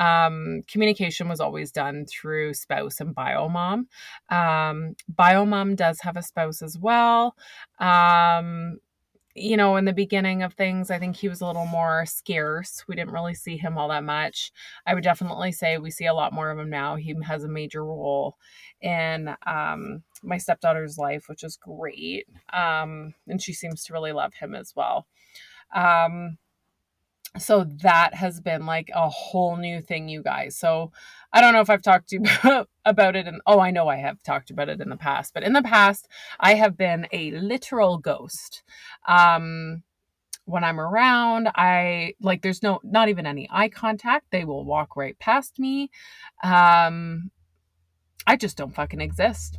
[0.00, 3.84] um, communication was always done through spouse and biomom.
[4.30, 7.36] Um, biomom does have a spouse as well.
[7.78, 8.78] Um,
[9.34, 12.82] you know, in the beginning of things, I think he was a little more scarce.
[12.88, 14.52] We didn't really see him all that much.
[14.86, 16.96] I would definitely say we see a lot more of him now.
[16.96, 18.36] He has a major role
[18.80, 22.26] in um, my stepdaughter's life, which is great.
[22.52, 25.06] Um, and she seems to really love him as well.
[25.74, 26.38] Um,
[27.38, 30.56] so that has been like a whole new thing you guys.
[30.56, 30.92] So
[31.32, 33.96] i don't know if i've talked to you about it and oh i know i
[33.96, 36.08] have talked about it in the past but in the past
[36.40, 38.62] i have been a literal ghost.
[39.06, 39.82] Um
[40.44, 44.26] when i'm around i like there's no not even any eye contact.
[44.30, 45.90] They will walk right past me.
[46.42, 47.30] Um
[48.26, 49.58] i just don't fucking exist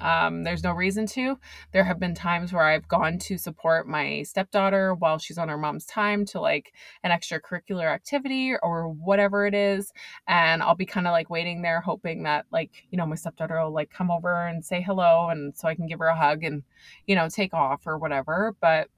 [0.00, 1.38] um, there's no reason to.
[1.72, 5.58] There have been times where I've gone to support my stepdaughter while she's on her
[5.58, 9.92] mom's time to like an extracurricular activity or whatever it is.
[10.26, 13.62] And I'll be kind of like waiting there, hoping that like, you know, my stepdaughter
[13.62, 15.28] will like come over and say hello.
[15.30, 16.62] And so I can give her a hug and,
[17.06, 18.54] you know, take off or whatever.
[18.60, 18.88] But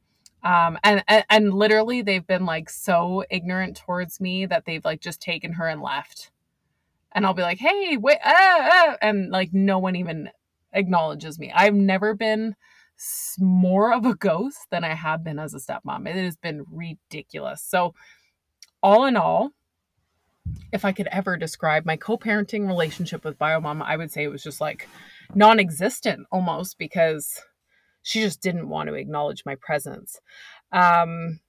[0.43, 5.01] um and, and and literally they've been like so ignorant towards me that they've like
[5.01, 6.31] just taken her and left
[7.13, 10.31] and I'll be like, "Hey, wait," uh, uh, and like no one even
[10.73, 11.53] acknowledges me.
[11.55, 12.55] I've never been
[13.39, 16.09] more of a ghost than I have been as a stepmom.
[16.09, 17.63] It has been ridiculous.
[17.63, 17.95] So,
[18.83, 19.53] all in all,
[20.73, 24.31] if I could ever describe my co parenting relationship with Biomom, I would say it
[24.31, 24.89] was just like
[25.35, 27.41] non existent almost because
[28.03, 30.19] she just didn't want to acknowledge my presence.
[30.73, 31.41] Um,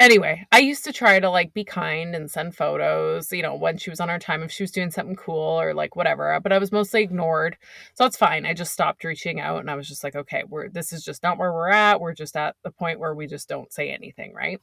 [0.00, 3.78] anyway, I used to try to like be kind and send photos, you know, when
[3.78, 6.52] she was on her time, if she was doing something cool or like whatever, but
[6.52, 7.56] I was mostly ignored.
[7.94, 8.46] So it's fine.
[8.46, 11.22] I just stopped reaching out and I was just like, okay, we're this is just
[11.22, 12.00] not where we're at.
[12.00, 14.60] We're just at the point where we just don't say anything, right?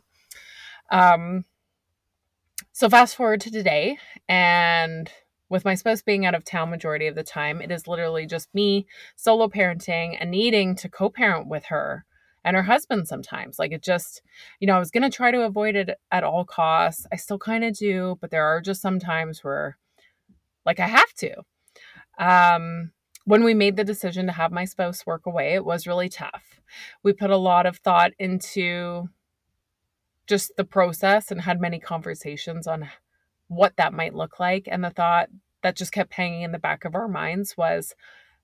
[0.92, 1.46] Um
[2.72, 5.12] so fast forward to today and
[5.50, 8.54] with my spouse being out of town majority of the time, it is literally just
[8.56, 12.06] me solo parenting and needing to co-parent with her
[12.44, 13.60] and her husband sometimes.
[13.60, 14.22] Like it just,
[14.60, 17.06] you know, I was going to try to avoid it at all costs.
[17.12, 19.78] I still kind of do, but there are just some times where
[20.66, 21.36] like I have to.
[22.18, 22.92] Um
[23.26, 26.60] when we made the decision to have my spouse work away, it was really tough.
[27.04, 29.08] We put a lot of thought into
[30.28, 32.90] just the process and had many conversations on
[33.48, 34.68] what that might look like.
[34.70, 35.30] And the thought
[35.62, 37.96] that just kept hanging in the back of our minds was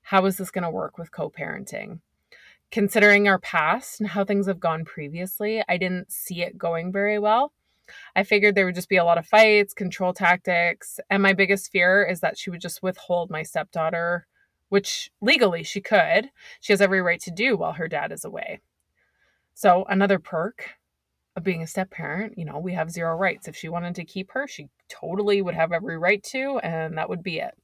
[0.02, 2.00] how is this going to work with co parenting?
[2.72, 7.20] Considering our past and how things have gone previously, I didn't see it going very
[7.20, 7.52] well.
[8.16, 11.72] I figured there would just be a lot of fights, control tactics, and my biggest
[11.72, 14.28] fear is that she would just withhold my stepdaughter,
[14.70, 16.30] which legally she could.
[16.60, 18.60] She has every right to do while her dad is away.
[19.56, 20.70] So, another perk
[21.40, 23.48] of being a step parent, you know, we have zero rights.
[23.48, 27.10] If she wanted to keep her, she totally would have every right to, and that
[27.10, 27.56] would be it.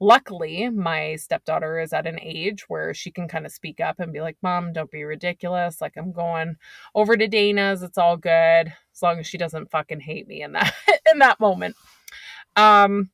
[0.00, 4.12] Luckily, my stepdaughter is at an age where she can kind of speak up and
[4.12, 5.80] be like, Mom, don't be ridiculous.
[5.80, 6.56] Like, I'm going
[6.94, 7.82] over to Dana's.
[7.82, 8.72] It's all good.
[8.94, 10.72] As long as she doesn't fucking hate me in that
[11.12, 11.76] in that moment.
[12.56, 13.10] Um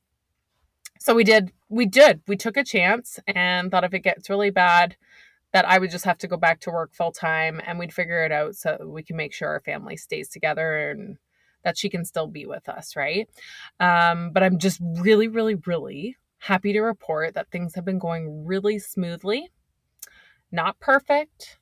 [0.99, 2.21] so we did we did.
[2.27, 4.95] We took a chance and thought if it gets really bad,
[5.53, 8.23] that I would just have to go back to work full time and we'd figure
[8.23, 11.17] it out so we can make sure our family stays together and
[11.63, 13.29] that she can still be with us, right?
[13.79, 18.45] Um, but I'm just really, really, really happy to report that things have been going
[18.45, 19.51] really smoothly.
[20.51, 21.59] Not perfect,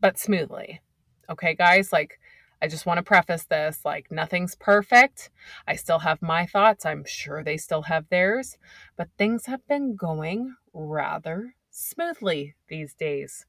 [0.00, 0.80] but smoothly.
[1.28, 2.18] Okay, guys, like
[2.62, 5.30] I just want to preface this like nothing's perfect.
[5.66, 6.86] I still have my thoughts.
[6.86, 8.56] I'm sure they still have theirs,
[8.96, 13.46] but things have been going rather smoothly these days.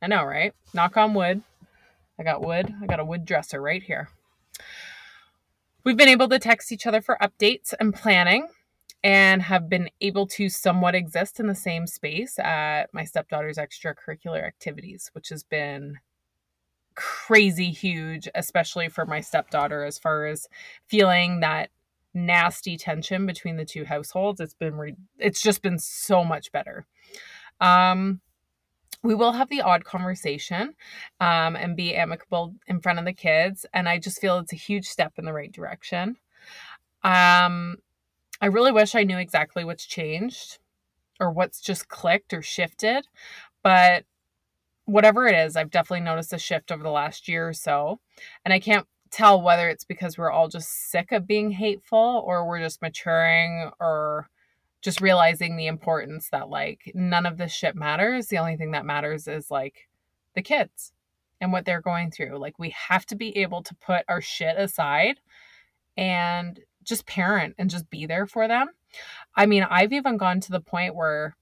[0.00, 0.54] I know, right?
[0.72, 1.42] Knock on wood.
[2.18, 2.72] I got wood.
[2.80, 4.08] I got a wood dresser right here.
[5.84, 8.48] We've been able to text each other for updates and planning
[9.02, 14.46] and have been able to somewhat exist in the same space at my stepdaughter's extracurricular
[14.46, 15.98] activities, which has been
[16.94, 20.46] crazy huge, especially for my stepdaughter, as far as
[20.86, 21.70] feeling that
[22.14, 24.40] nasty tension between the two households.
[24.40, 26.86] It's been, re- it's just been so much better.
[27.62, 28.20] Um,
[29.02, 30.74] we will have the odd conversation
[31.20, 33.66] um, and be amicable in front of the kids.
[33.72, 36.16] And I just feel it's a huge step in the right direction.
[37.02, 37.76] Um,
[38.40, 40.58] I really wish I knew exactly what's changed
[41.18, 43.06] or what's just clicked or shifted.
[43.62, 44.04] But
[44.84, 47.98] whatever it is, I've definitely noticed a shift over the last year or so.
[48.44, 52.46] And I can't tell whether it's because we're all just sick of being hateful or
[52.46, 54.28] we're just maturing or
[54.82, 58.26] just realizing the importance that like none of this shit matters.
[58.26, 59.88] The only thing that matters is like
[60.34, 60.92] the kids
[61.40, 62.36] and what they're going through.
[62.38, 65.20] Like we have to be able to put our shit aside
[65.96, 68.68] and just parent and just be there for them.
[69.36, 71.36] I mean, I've even gone to the point where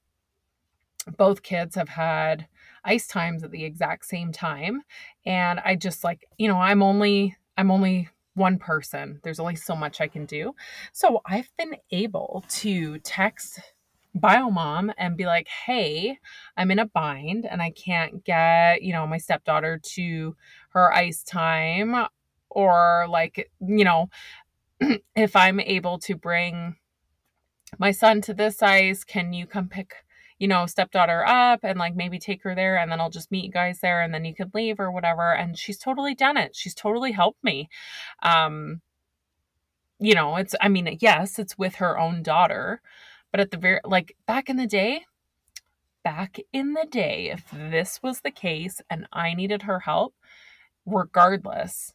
[1.17, 2.47] both kids have had
[2.85, 4.83] ice times at the exact same time
[5.25, 8.09] and I just like, you know, I'm only I'm only
[8.41, 9.21] one person.
[9.23, 10.55] There's only so much I can do.
[10.93, 13.61] So I've been able to text
[14.19, 16.19] biomom and be like, hey,
[16.57, 20.37] I'm in a bind and I can't get, you know, my stepdaughter to
[20.71, 22.07] her ice time.
[22.49, 24.09] Or like, you know,
[25.15, 26.77] if I'm able to bring
[27.79, 29.95] my son to this ice, can you come pick
[30.41, 33.45] you know, stepdaughter up and like maybe take her there and then I'll just meet
[33.45, 35.35] you guys there and then you could leave or whatever.
[35.35, 36.57] And she's totally done it.
[36.57, 37.69] She's totally helped me.
[38.23, 38.81] Um,
[39.99, 42.81] you know, it's, I mean, yes, it's with her own daughter,
[43.31, 45.05] but at the very, like back in the day,
[46.03, 50.15] back in the day, if this was the case and I needed her help,
[50.87, 51.93] regardless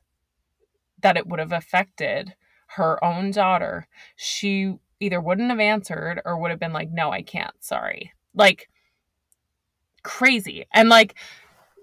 [1.01, 2.35] that it would have affected
[2.75, 7.23] her own daughter, she either wouldn't have answered or would have been like, no, I
[7.23, 8.69] can't, sorry like
[10.03, 10.65] crazy.
[10.73, 11.15] And like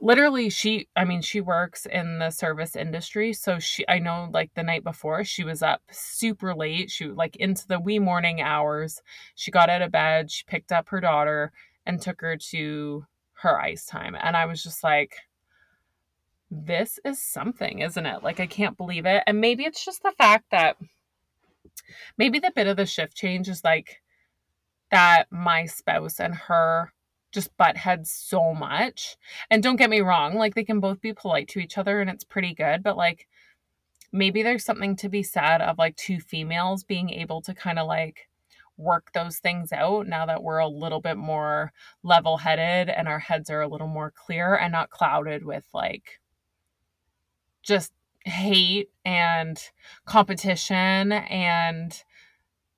[0.01, 4.53] literally she I mean she works in the service industry, so she I know like
[4.55, 9.03] the night before she was up super late, she like into the wee morning hours.
[9.35, 11.53] She got out of bed, she picked up her daughter
[11.87, 14.17] and took her to her ice time.
[14.21, 15.17] And I was just like
[16.51, 18.23] this is something, isn't it?
[18.23, 19.23] Like I can't believe it.
[19.27, 20.77] And maybe it's just the fact that
[22.19, 24.02] maybe the bit of the shift change is like
[24.93, 26.93] that my spouse and her
[27.33, 29.17] just butt heads so much.
[29.51, 32.11] And don't get me wrong, like they can both be polite to each other and
[32.11, 33.27] it's pretty good, but like
[34.13, 37.87] maybe there's something to be said of like two females being able to kind of
[37.87, 38.29] like
[38.77, 43.19] work those things out now that we're a little bit more level headed and our
[43.19, 46.21] heads are a little more clear and not clouded with like
[47.63, 47.93] just
[48.25, 49.71] hate and
[50.05, 52.03] competition and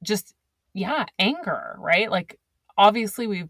[0.02, 0.34] just
[0.74, 2.10] yeah, anger, right?
[2.10, 2.38] Like
[2.76, 3.48] obviously we've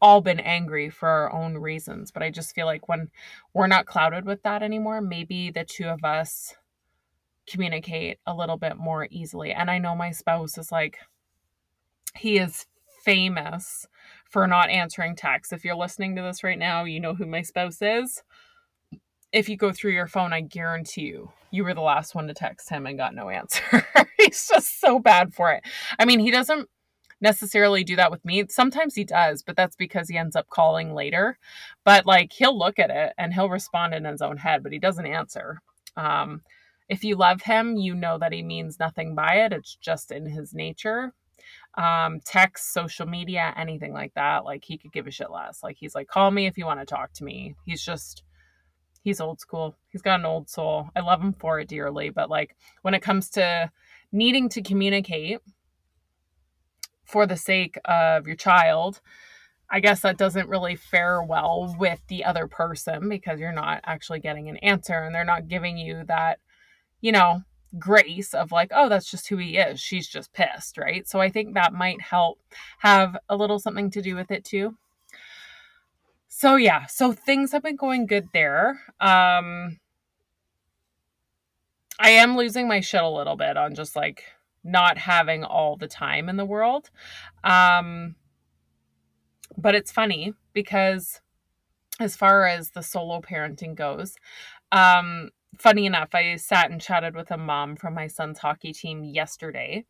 [0.00, 3.10] all been angry for our own reasons, but I just feel like when
[3.52, 6.54] we're not clouded with that anymore, maybe the two of us
[7.48, 9.52] communicate a little bit more easily.
[9.52, 10.98] And I know my spouse is like
[12.16, 12.66] he is
[13.04, 13.86] famous
[14.24, 15.52] for not answering texts.
[15.52, 18.22] If you're listening to this right now, you know who my spouse is.
[19.32, 22.34] If you go through your phone, I guarantee you, you were the last one to
[22.34, 23.86] text him and got no answer.
[24.18, 25.62] he's just so bad for it.
[25.98, 26.68] I mean, he doesn't
[27.20, 28.44] necessarily do that with me.
[28.48, 31.38] Sometimes he does, but that's because he ends up calling later.
[31.84, 34.78] But like he'll look at it and he'll respond in his own head, but he
[34.78, 35.60] doesn't answer.
[35.96, 36.42] Um,
[36.88, 39.52] if you love him, you know that he means nothing by it.
[39.52, 41.12] It's just in his nature.
[41.76, 44.44] Um, text, social media, anything like that.
[44.44, 45.62] Like he could give a shit less.
[45.62, 47.54] Like he's like, call me if you want to talk to me.
[47.64, 48.24] He's just
[49.02, 49.76] he's old school.
[49.88, 50.90] He's got an old soul.
[50.94, 53.70] I love him for it dearly, but like when it comes to
[54.12, 55.40] needing to communicate
[57.04, 59.00] for the sake of your child,
[59.70, 64.20] I guess that doesn't really fare well with the other person because you're not actually
[64.20, 66.40] getting an answer and they're not giving you that,
[67.00, 67.42] you know,
[67.78, 69.80] grace of like, oh, that's just who he is.
[69.80, 71.08] She's just pissed, right?
[71.08, 72.40] So I think that might help
[72.78, 74.76] have a little something to do with it too.
[76.32, 78.80] So yeah, so things have been going good there.
[79.00, 79.80] Um
[81.98, 84.22] I am losing my shit a little bit on just like
[84.62, 86.88] not having all the time in the world.
[87.42, 88.14] Um
[89.58, 91.20] but it's funny because
[91.98, 94.14] as far as the solo parenting goes,
[94.70, 95.30] um
[95.60, 99.84] funny enough, I sat and chatted with a mom from my son's hockey team yesterday,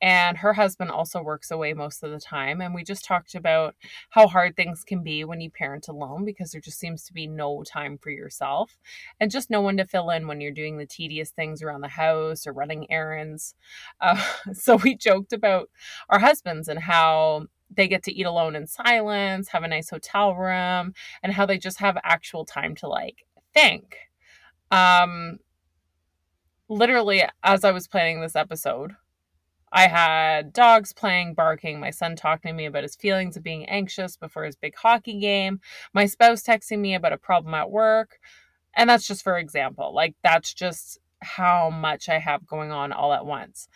[0.00, 2.60] and her husband also works away most of the time.
[2.60, 3.74] And we just talked about
[4.10, 7.26] how hard things can be when you parent alone because there just seems to be
[7.26, 8.78] no time for yourself
[9.18, 11.88] and just no one to fill in when you're doing the tedious things around the
[11.88, 13.54] house or running errands.
[14.00, 15.68] Uh, so we joked about
[16.08, 20.34] our husbands and how they get to eat alone in silence, have a nice hotel
[20.36, 23.96] room, and how they just have actual time to like think
[24.70, 25.38] um,
[26.68, 28.92] literally, as I was planning this episode,
[29.72, 33.66] I had dogs playing, barking, my son talking to me about his feelings of being
[33.66, 35.60] anxious before his big hockey game,
[35.92, 38.18] my spouse texting me about a problem at work.
[38.74, 39.94] And that's just for example.
[39.94, 43.68] Like, that's just how much I have going on all at once.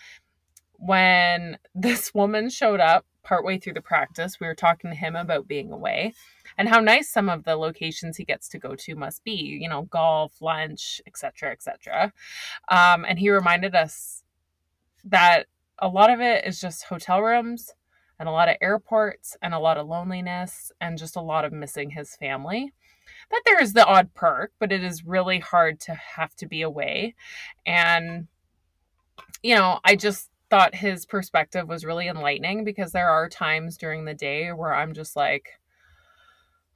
[0.75, 5.49] When this woman showed up partway through the practice, we were talking to him about
[5.49, 6.15] being away
[6.59, 9.69] and how nice some of the locations he gets to go to must be, you
[9.69, 12.13] know, golf, lunch, etc., etc.
[12.69, 14.23] Um, and he reminded us
[15.05, 15.47] that
[15.79, 17.73] a lot of it is just hotel rooms
[18.19, 21.53] and a lot of airports and a lot of loneliness and just a lot of
[21.53, 22.73] missing his family.
[23.31, 26.63] That there is the odd perk, but it is really hard to have to be
[26.63, 27.15] away.
[27.65, 28.29] And,
[29.43, 34.05] you know, I just thought his perspective was really enlightening because there are times during
[34.05, 35.49] the day where I'm just like,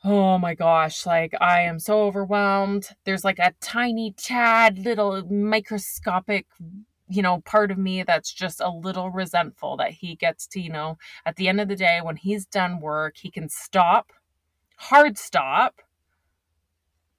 [0.05, 2.89] oh my gosh, like I am so overwhelmed.
[3.05, 6.47] There's like a tiny tad little microscopic,
[7.09, 10.71] you know, part of me that's just a little resentful that he gets to, you
[10.71, 10.97] know,
[11.27, 14.13] at the end of the day when he's done work, he can stop,
[14.77, 15.81] hard stop,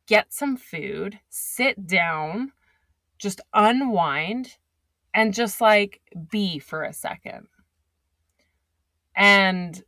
[0.07, 2.53] get some food, sit down,
[3.17, 4.57] just unwind
[5.15, 7.47] and just like be for a second.
[9.15, 9.81] And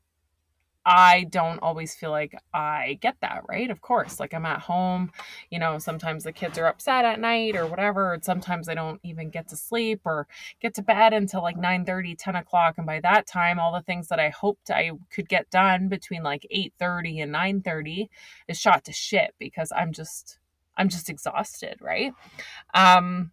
[0.86, 3.70] I don't always feel like I get that, right?
[3.70, 5.12] Of course, like I'm at home,
[5.52, 9.02] you know, sometimes the kids are upset at night or whatever, and sometimes I don't
[9.04, 10.28] even get to sleep or
[10.62, 12.76] get to bed until like 9 30, 10 o'clock.
[12.78, 16.24] And by that time, all the things that I hoped I could get done between
[16.24, 18.10] like 8 30 and 9 30
[18.48, 20.40] is shot to shit because I'm just
[20.78, 22.14] I'm just exhausted, right?
[22.74, 23.32] Um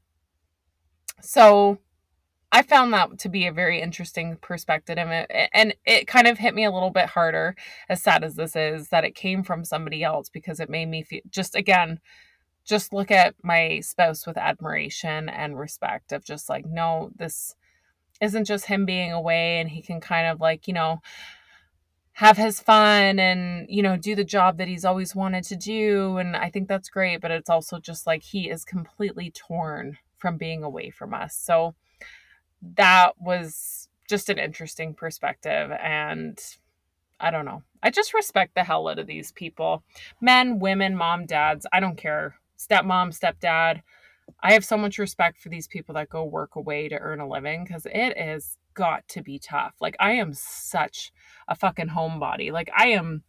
[1.20, 1.78] so
[2.54, 6.38] I found that to be a very interesting perspective and it, and it kind of
[6.38, 7.56] hit me a little bit harder
[7.88, 11.02] as sad as this is that it came from somebody else because it made me
[11.02, 11.98] feel just again
[12.64, 17.56] just look at my spouse with admiration and respect of just like no this
[18.20, 21.00] isn't just him being away and he can kind of like you know
[22.12, 26.18] have his fun and you know do the job that he's always wanted to do
[26.18, 30.38] and I think that's great but it's also just like he is completely torn from
[30.38, 31.74] being away from us so
[32.76, 36.40] that was just an interesting perspective and
[37.20, 37.62] I don't know.
[37.82, 39.84] I just respect the hell out of these people.
[40.18, 42.36] Men, women, mom, dads, I don't care.
[42.58, 43.82] Stepmom, stepdad.
[44.42, 47.28] I have so much respect for these people that go work away to earn a
[47.28, 49.74] living because it is got to be tough.
[49.78, 51.12] Like I am such
[51.46, 52.50] a fucking homebody.
[52.50, 53.22] Like I am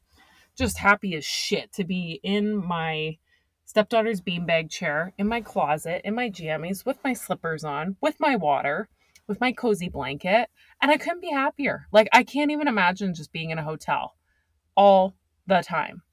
[0.56, 3.18] just happy as shit to be in my
[3.66, 8.36] stepdaughter's beanbag chair, in my closet, in my jammies, with my slippers on, with my
[8.36, 8.88] water,
[9.28, 10.50] with my cozy blanket,
[10.82, 11.88] and I couldn't be happier.
[11.92, 14.16] Like, I can't even imagine just being in a hotel
[14.76, 15.16] all
[15.48, 16.04] the time.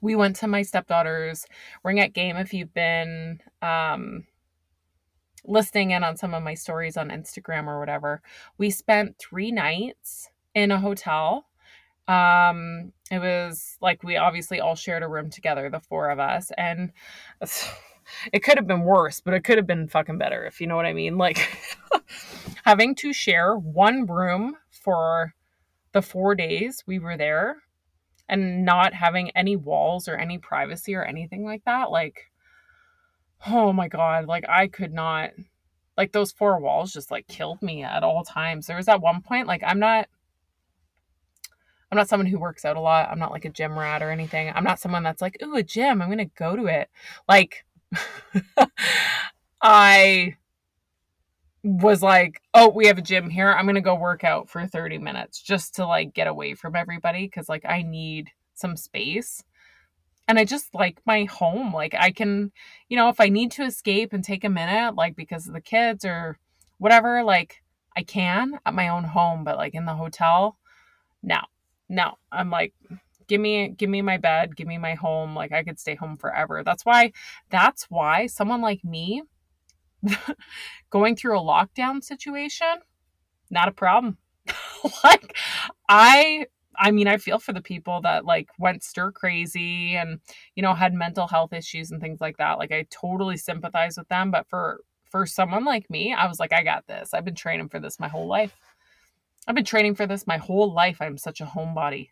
[0.00, 1.46] We went to my stepdaughter's
[1.84, 4.26] ringette game if you've been um,
[5.44, 8.20] listening in on some of my stories on Instagram or whatever.
[8.58, 11.46] We spent three nights in a hotel.
[12.06, 16.50] Um, it was like we obviously all shared a room together, the four of us,
[16.58, 16.92] and
[18.32, 20.76] it could have been worse, but it could have been fucking better, if you know
[20.76, 21.16] what I mean.
[21.16, 21.48] Like
[22.64, 25.34] having to share one room for
[25.92, 27.56] the four days we were there
[28.28, 31.90] and not having any walls or any privacy or anything like that.
[31.90, 32.30] Like,
[33.46, 35.30] oh my God, like I could not,
[35.96, 38.66] like those four walls just like killed me at all times.
[38.66, 40.08] There was at one point, like, I'm not
[41.94, 43.08] I'm not someone who works out a lot.
[43.08, 44.50] I'm not like a gym rat or anything.
[44.52, 46.02] I'm not someone that's like, ooh, a gym.
[46.02, 46.90] I'm going to go to it.
[47.28, 47.64] Like,
[49.62, 50.34] I
[51.62, 53.52] was like, oh, we have a gym here.
[53.52, 56.74] I'm going to go work out for 30 minutes just to like get away from
[56.74, 59.44] everybody because like I need some space.
[60.26, 61.72] And I just like my home.
[61.72, 62.50] Like I can,
[62.88, 65.60] you know, if I need to escape and take a minute, like because of the
[65.60, 66.40] kids or
[66.78, 67.62] whatever, like
[67.96, 70.58] I can at my own home, but like in the hotel,
[71.22, 71.38] no,
[71.88, 72.14] no.
[72.32, 72.74] I'm like,
[73.28, 75.34] give me give me my bed, give me my home.
[75.34, 76.62] Like I could stay home forever.
[76.64, 77.12] That's why
[77.50, 79.22] that's why someone like me
[80.90, 82.80] going through a lockdown situation,
[83.50, 84.18] not a problem.
[85.04, 85.36] like
[85.88, 90.20] I I mean, I feel for the people that like went stir crazy and
[90.56, 92.58] you know had mental health issues and things like that.
[92.58, 94.80] Like I totally sympathize with them, but for
[95.10, 97.14] for someone like me, I was like I got this.
[97.14, 98.54] I've been training for this my whole life.
[99.46, 100.98] I've been training for this my whole life.
[101.00, 102.10] I'm such a homebody.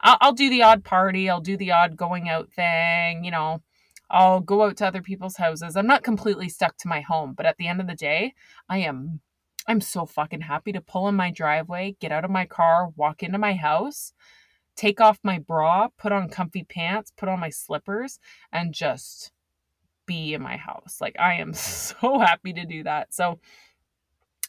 [0.00, 3.62] I'll, I'll do the odd party, I'll do the odd going out thing, you know,
[4.10, 5.76] I'll go out to other people's houses.
[5.76, 8.34] I'm not completely stuck to my home, but at the end of the day,
[8.68, 9.20] I am
[9.68, 13.22] I'm so fucking happy to pull in my driveway, get out of my car, walk
[13.24, 14.12] into my house,
[14.76, 18.20] take off my bra, put on comfy pants, put on my slippers
[18.52, 19.32] and just
[20.06, 20.98] be in my house.
[21.00, 23.12] Like I am so happy to do that.
[23.12, 23.40] So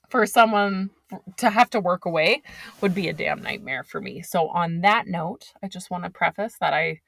[0.10, 0.90] for someone
[1.38, 2.42] to have to work away
[2.82, 4.22] would be a damn nightmare for me.
[4.22, 7.02] So on that note, I just want to preface that I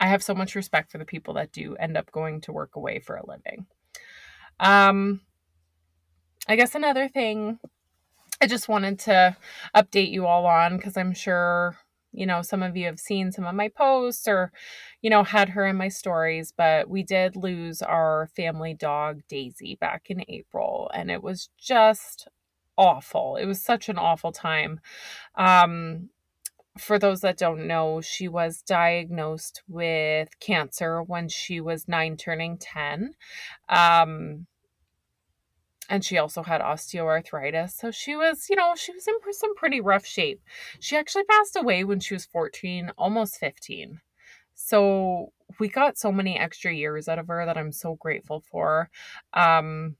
[0.00, 2.76] I have so much respect for the people that do end up going to work
[2.76, 3.66] away for a living.
[4.60, 5.20] Um
[6.48, 7.58] I guess another thing
[8.40, 9.36] I just wanted to
[9.74, 11.76] update you all on because I'm sure
[12.12, 14.52] you know, some of you have seen some of my posts or,
[15.02, 19.76] you know, had her in my stories, but we did lose our family dog, Daisy,
[19.80, 20.90] back in April.
[20.94, 22.28] And it was just
[22.76, 23.36] awful.
[23.36, 24.80] It was such an awful time.
[25.36, 26.10] Um,
[26.78, 32.56] for those that don't know, she was diagnosed with cancer when she was nine, turning
[32.56, 33.14] 10.
[33.68, 34.46] Um,
[35.88, 37.70] and she also had osteoarthritis.
[37.70, 40.40] So she was, you know, she was in some pretty rough shape.
[40.80, 44.00] She actually passed away when she was 14, almost 15.
[44.54, 48.90] So we got so many extra years out of her that I'm so grateful for.
[49.32, 49.96] Um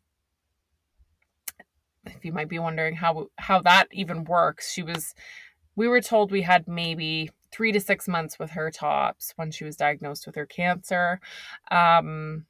[2.07, 5.15] if you might be wondering how how that even works, she was
[5.77, 9.65] we were told we had maybe 3 to 6 months with her tops when she
[9.65, 11.21] was diagnosed with her cancer.
[11.71, 12.47] Um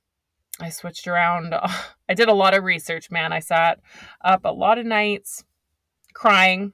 [0.61, 1.55] I switched around.
[2.09, 3.33] I did a lot of research, man.
[3.33, 3.81] I sat
[4.23, 5.45] up a lot of nights
[6.15, 6.73] crying,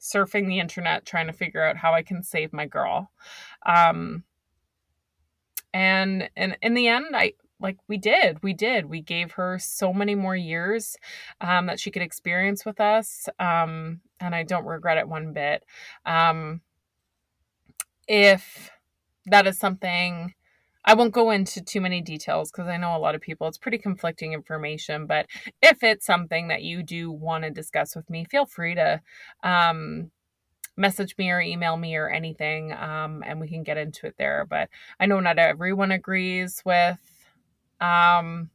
[0.00, 3.10] surfing the internet, trying to figure out how I can save my girl.
[3.66, 4.24] Um,
[5.72, 8.86] and and in the end, I like we did, we did.
[8.86, 10.96] We gave her so many more years
[11.40, 15.64] um, that she could experience with us, um, and I don't regret it one bit.
[16.06, 16.60] Um,
[18.06, 18.70] if
[19.26, 20.34] that is something
[20.84, 23.58] I won't go into too many details because I know a lot of people, it's
[23.58, 25.06] pretty conflicting information.
[25.06, 25.26] But
[25.62, 29.00] if it's something that you do want to discuss with me, feel free to
[29.42, 30.10] um,
[30.76, 34.46] message me or email me or anything um, and we can get into it there.
[34.48, 34.68] But
[34.98, 36.98] I know not everyone agrees with
[37.80, 38.50] um,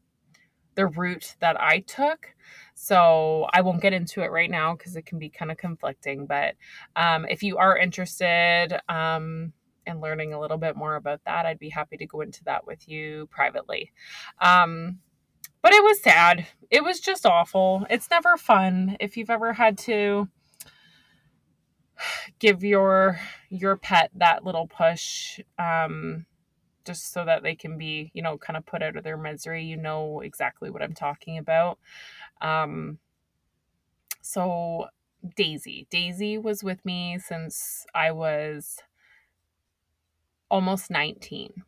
[0.76, 2.34] the route that I took.
[2.74, 6.26] So I won't get into it right now because it can be kind of conflicting.
[6.26, 6.56] But
[6.96, 9.52] um, if you are interested, um,
[9.86, 12.66] and learning a little bit more about that, I'd be happy to go into that
[12.66, 13.92] with you privately.
[14.42, 15.00] Um,
[15.62, 16.48] but it was sad.
[16.70, 17.86] It was just awful.
[17.90, 20.30] It's never fun if you've ever had to
[22.40, 23.20] give your
[23.50, 26.26] your pet that little push um
[26.86, 29.64] just so that they can be, you know, kind of put out of their misery.
[29.64, 31.78] You know exactly what I'm talking about.
[32.42, 33.00] Um
[34.22, 34.88] so
[35.36, 35.86] Daisy.
[35.90, 38.78] Daisy was with me since I was
[40.50, 41.64] almost 19.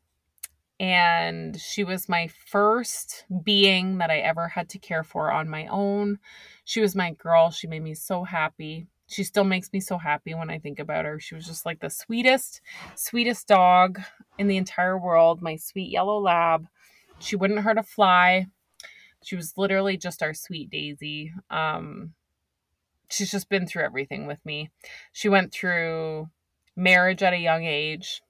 [0.79, 5.67] And she was my first being that I ever had to care for on my
[5.67, 6.17] own.
[6.63, 7.51] She was my girl.
[7.51, 8.88] She made me so happy.
[9.05, 11.19] She still makes me so happy when I think about her.
[11.19, 12.61] She was just like the sweetest,
[12.95, 13.99] sweetest dog
[14.39, 15.41] in the entire world.
[15.41, 16.65] My sweet yellow lab.
[17.19, 18.47] She wouldn't hurt a fly.
[19.23, 21.32] She was literally just our sweet Daisy.
[21.51, 22.13] Um,
[23.07, 24.71] she's just been through everything with me.
[25.11, 26.29] She went through
[26.75, 28.21] marriage at a young age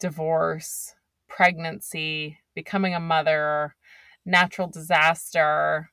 [0.00, 0.94] divorce,
[1.28, 3.76] pregnancy, becoming a mother,
[4.24, 5.90] natural disaster,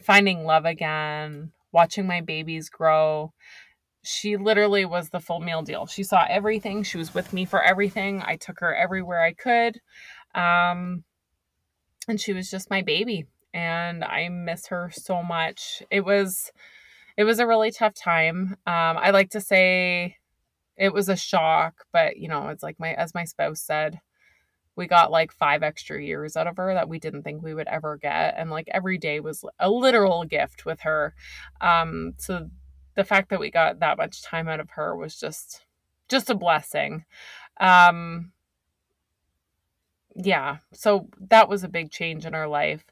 [0.00, 3.32] finding love again, watching my babies grow.
[4.02, 5.86] She literally was the full meal deal.
[5.86, 6.82] She saw everything.
[6.82, 8.22] She was with me for everything.
[8.24, 9.80] I took her everywhere I could.
[10.34, 11.04] Um,
[12.06, 13.26] and she was just my baby.
[13.52, 15.82] And I miss her so much.
[15.90, 16.52] It was
[17.16, 18.56] it was a really tough time.
[18.66, 20.16] Um, I like to say
[20.78, 24.00] it was a shock, but you know, it's like my as my spouse said,
[24.76, 27.66] we got like five extra years out of her that we didn't think we would
[27.66, 31.14] ever get and like every day was a literal gift with her.
[31.60, 32.48] Um so
[32.94, 35.64] the fact that we got that much time out of her was just
[36.08, 37.04] just a blessing.
[37.60, 38.32] Um
[40.14, 42.84] yeah so that was a big change in our life.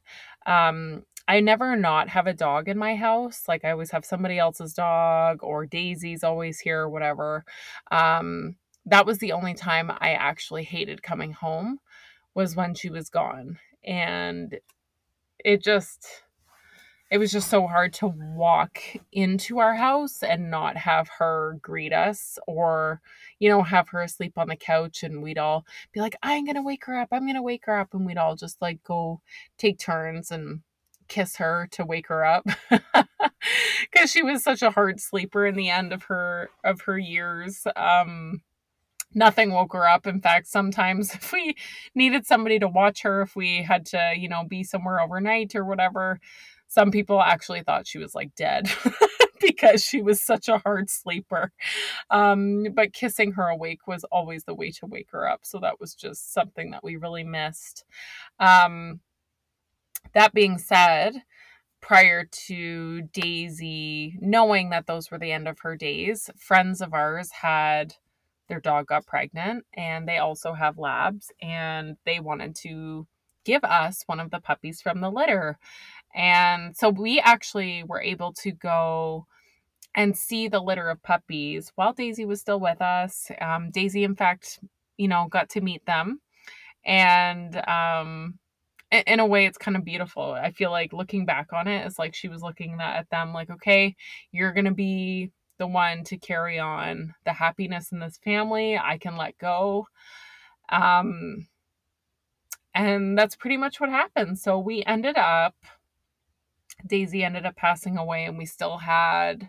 [0.47, 3.45] Um I never not have a dog in my house.
[3.49, 7.45] Like I always have somebody else's dog or Daisy's always here or whatever.
[7.91, 8.57] Um,
[8.87, 11.81] that was the only time I actually hated coming home
[12.35, 13.59] was when she was gone.
[13.85, 14.57] And
[15.45, 16.07] it just
[17.11, 18.81] it was just so hard to walk
[19.12, 23.01] into our house and not have her greet us or
[23.39, 26.62] you know have her asleep on the couch and we'd all be like i'm gonna
[26.62, 29.20] wake her up i'm gonna wake her up and we'd all just like go
[29.57, 30.61] take turns and
[31.09, 32.47] kiss her to wake her up.
[33.93, 37.67] Because she was such a hard sleeper in the end of her of her years.
[37.77, 38.43] Um
[39.15, 40.07] nothing woke her up.
[40.07, 41.55] In fact sometimes if we
[41.95, 45.65] needed somebody to watch her if we had to you know be somewhere overnight or
[45.65, 46.21] whatever
[46.69, 48.69] some people actually thought she was like dead
[49.41, 51.53] because she was such a hard sleeper.
[52.11, 55.41] Um but kissing her awake was always the way to wake her up.
[55.45, 57.85] So that was just something that we really missed.
[58.41, 59.01] Um
[60.15, 61.23] that being said,
[61.81, 67.31] prior to Daisy knowing that those were the end of her days, friends of ours
[67.31, 67.95] had
[68.49, 73.07] their dog got pregnant and they also have labs and they wanted to
[73.45, 75.59] give us one of the puppies from the litter.
[76.15, 79.27] And so we actually were able to go
[79.95, 83.31] and see the litter of puppies while Daisy was still with us.
[83.41, 84.59] Um, Daisy, in fact,
[84.97, 86.21] you know, got to meet them.
[86.85, 88.39] And um,
[88.93, 90.32] in a way it's kind of beautiful.
[90.32, 93.51] I feel like looking back on it it's like she was looking at them like
[93.51, 93.97] okay
[94.32, 98.78] you're gonna be the one to carry on the happiness in this family.
[98.78, 99.87] I can let go.
[100.68, 101.49] Um
[102.74, 104.39] and that's pretty much what happened.
[104.39, 105.55] So we ended up
[106.87, 109.49] daisy ended up passing away and we still had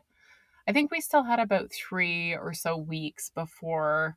[0.65, 4.15] i think we still had about three or so weeks before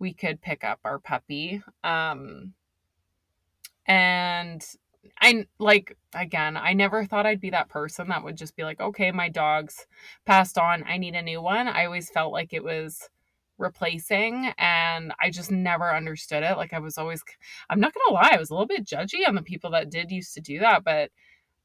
[0.00, 1.62] we could pick up our puppy.
[1.84, 2.54] Um
[3.90, 4.64] and
[5.20, 8.80] I like again, I never thought I'd be that person that would just be like,
[8.80, 9.84] okay, my dog's
[10.26, 10.84] passed on.
[10.86, 11.66] I need a new one.
[11.66, 13.08] I always felt like it was
[13.58, 16.56] replacing and I just never understood it.
[16.56, 17.22] Like I was always
[17.68, 19.90] I'm not going to lie, I was a little bit judgy on the people that
[19.90, 21.10] did used to do that, but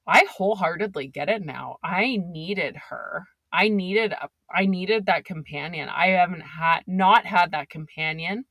[0.07, 1.77] I wholeheartedly get it now.
[1.83, 3.23] I needed her.
[3.53, 5.89] I needed a, I needed that companion.
[5.89, 8.45] I haven't had not had that companion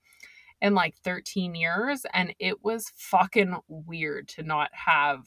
[0.61, 5.27] in like 13 years and it was fucking weird to not have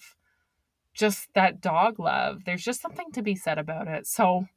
[0.93, 2.43] just that dog love.
[2.45, 4.07] There's just something to be said about it.
[4.07, 4.47] So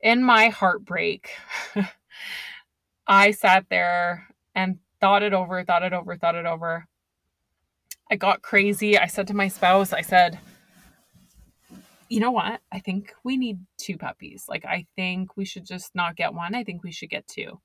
[0.00, 1.30] in my heartbreak,
[3.06, 6.86] I sat there and thought it over, thought it over, thought it over.
[8.10, 8.98] I got crazy.
[8.98, 10.38] I said to my spouse, I said,
[12.08, 12.60] you know what?
[12.70, 14.44] I think we need two puppies.
[14.48, 16.54] Like, I think we should just not get one.
[16.54, 17.60] I think we should get two.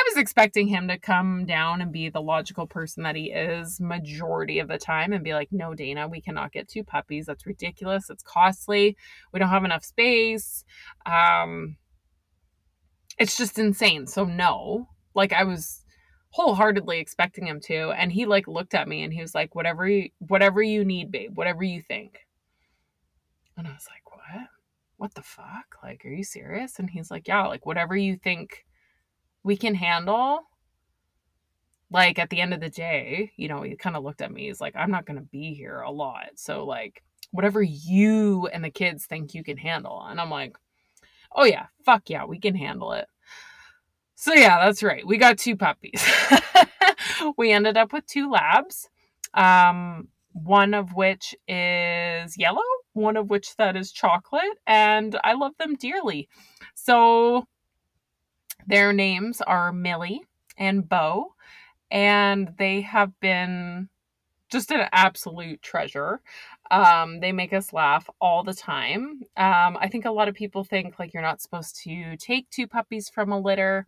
[0.00, 3.78] I was expecting him to come down and be the logical person that he is
[3.80, 7.26] majority of the time and be like, no, Dana, we cannot get two puppies.
[7.26, 8.08] That's ridiculous.
[8.08, 8.96] It's costly.
[9.30, 10.64] We don't have enough space.
[11.04, 11.76] Um,
[13.18, 14.06] it's just insane.
[14.06, 15.84] So, no, like I was
[16.30, 17.90] wholeheartedly expecting him to.
[17.90, 21.10] And he like looked at me and he was like, whatever you, whatever you need,
[21.12, 22.20] babe, whatever you think.
[23.54, 24.48] And I was like, what?
[24.96, 25.76] What the fuck?
[25.82, 26.78] Like, are you serious?
[26.78, 28.64] And he's like, yeah, like whatever you think
[29.42, 30.40] we can handle
[31.90, 34.46] like at the end of the day you know he kind of looked at me
[34.46, 36.26] he's like i'm not going to be here a lot.
[36.36, 40.56] So like whatever you and the kids think you can handle and i'm like
[41.34, 43.06] oh yeah fuck yeah we can handle it.
[44.14, 46.04] So yeah that's right we got two puppies.
[47.36, 48.88] We ended up with two labs
[49.34, 52.62] um one of which is yellow
[52.94, 56.28] one of which that is chocolate and i love them dearly.
[56.74, 57.46] So
[58.66, 60.22] their names are Millie
[60.56, 61.34] and Bo,
[61.90, 63.88] and they have been
[64.50, 66.20] just an absolute treasure.
[66.70, 69.22] Um, they make us laugh all the time.
[69.36, 72.66] Um, I think a lot of people think like you're not supposed to take two
[72.66, 73.86] puppies from a litter.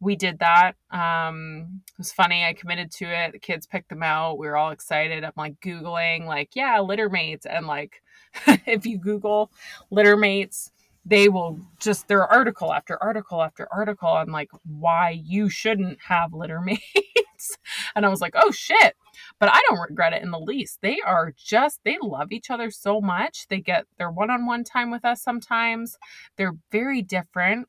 [0.00, 0.72] We did that.
[0.90, 2.44] Um, it was funny.
[2.44, 3.32] I committed to it.
[3.32, 4.38] The kids picked them out.
[4.38, 5.24] We were all excited.
[5.24, 7.46] I'm like Googling, like, yeah, litter mates.
[7.46, 8.02] And like,
[8.66, 9.50] if you Google
[9.90, 10.70] litter mates,
[11.06, 15.98] they will just there are article after article after article on like why you shouldn't
[16.02, 17.56] have litter mates
[17.94, 18.94] and i was like oh shit
[19.38, 20.80] but I don't regret it in the least.
[20.82, 23.46] They are just, they love each other so much.
[23.48, 25.98] They get their one on one time with us sometimes.
[26.36, 27.68] They're very different.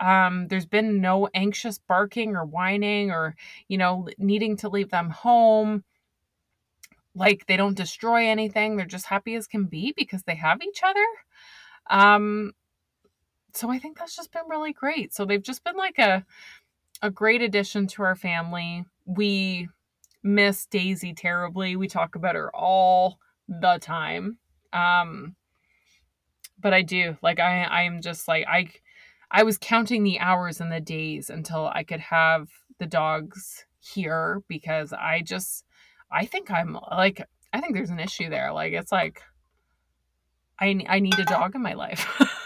[0.00, 3.36] Um, there's been no anxious barking or whining or,
[3.68, 5.84] you know, needing to leave them home.
[7.14, 8.76] Like they don't destroy anything.
[8.76, 11.06] They're just happy as can be because they have each other.
[11.88, 12.52] Um,
[13.54, 15.14] so I think that's just been really great.
[15.14, 16.24] So they've just been like a
[17.02, 18.84] a great addition to our family.
[19.04, 19.68] We
[20.22, 21.76] miss Daisy terribly.
[21.76, 24.38] We talk about her all the time.
[24.72, 25.36] Um
[26.58, 27.16] but I do.
[27.22, 28.70] Like I I'm just like I
[29.30, 32.48] I was counting the hours and the days until I could have
[32.78, 35.64] the dogs here because I just
[36.10, 38.52] I think I'm like I think there's an issue there.
[38.52, 39.22] Like it's like
[40.58, 42.06] I I need a dog in my life.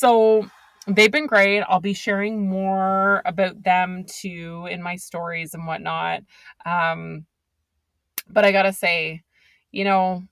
[0.00, 0.48] so
[0.86, 1.60] they've been great.
[1.60, 6.22] I'll be sharing more about them too in my stories and whatnot.
[6.64, 7.26] Um,
[8.26, 9.22] but I gotta say,
[9.72, 10.22] you know,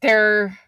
[0.00, 0.58] they're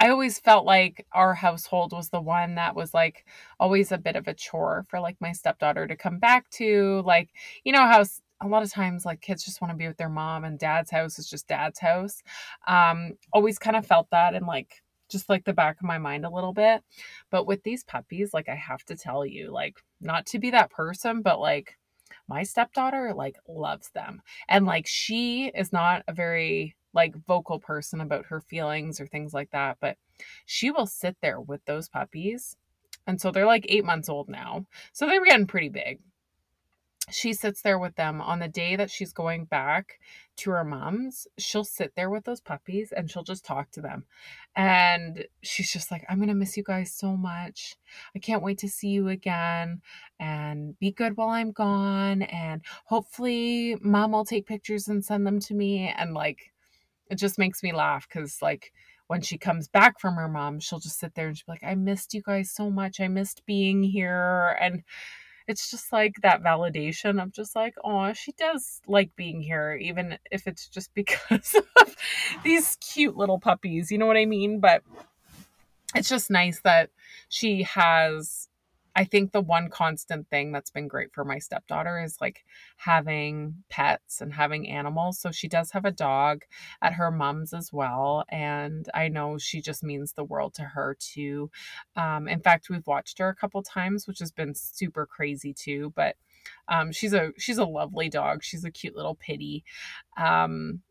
[0.00, 3.24] I always felt like our household was the one that was like
[3.60, 7.02] always a bit of a chore for like my stepdaughter to come back to.
[7.06, 7.30] Like,
[7.64, 8.04] you know how
[8.40, 10.90] a lot of times like kids just want to be with their mom and dad's
[10.90, 12.22] house is just dad's house.
[12.66, 16.24] Um, always kind of felt that and like just like the back of my mind
[16.24, 16.82] a little bit.
[17.30, 20.70] But with these puppies, like I have to tell you, like not to be that
[20.70, 21.76] person, but like
[22.28, 24.22] my stepdaughter like loves them.
[24.48, 29.34] And like she is not a very like vocal person about her feelings or things
[29.34, 29.96] like that, but
[30.46, 32.56] she will sit there with those puppies.
[33.06, 34.66] And so they're like 8 months old now.
[34.92, 36.00] So they were getting pretty big
[37.10, 39.98] she sits there with them on the day that she's going back
[40.36, 44.04] to her mom's she'll sit there with those puppies and she'll just talk to them.
[44.56, 47.76] And she's just like i'm gonna miss you guys so much.
[48.14, 49.80] I can't wait to see you again.
[50.20, 52.22] And be good while i'm gone.
[52.22, 55.92] And hopefully mom will take pictures and send them to me.
[55.96, 56.52] And like
[57.10, 58.72] it just makes me laugh because like
[59.08, 61.64] when she comes back from her mom she'll just sit there and she'll be like
[61.64, 63.00] i missed you guys so much.
[63.00, 64.56] I missed being here.
[64.60, 64.82] And
[65.48, 70.18] it's just like that validation of just like, oh, she does like being here, even
[70.30, 71.96] if it's just because of
[72.44, 73.90] these cute little puppies.
[73.90, 74.60] You know what I mean?
[74.60, 74.82] But
[75.94, 76.90] it's just nice that
[77.30, 78.47] she has
[78.98, 82.44] I think the one constant thing that's been great for my stepdaughter is like
[82.78, 85.20] having pets and having animals.
[85.20, 86.42] So she does have a dog
[86.82, 88.24] at her mom's as well.
[88.28, 91.48] And I know she just means the world to her too.
[91.94, 95.92] Um, in fact, we've watched her a couple times, which has been super crazy too.
[95.94, 96.16] But
[96.66, 98.42] um, she's a she's a lovely dog.
[98.42, 99.62] She's a cute little pitty.
[100.16, 100.82] Um,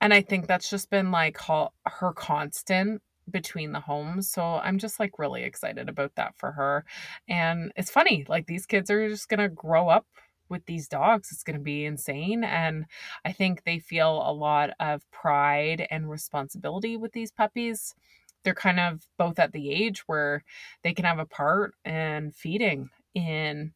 [0.00, 4.30] and I think that's just been like her, her constant between the homes.
[4.30, 6.84] So I'm just like really excited about that for her.
[7.28, 10.06] And it's funny, like these kids are just going to grow up
[10.48, 11.30] with these dogs.
[11.32, 12.44] It's going to be insane.
[12.44, 12.86] And
[13.24, 17.94] I think they feel a lot of pride and responsibility with these puppies.
[18.42, 20.44] They're kind of both at the age where
[20.82, 23.72] they can have a part in feeding in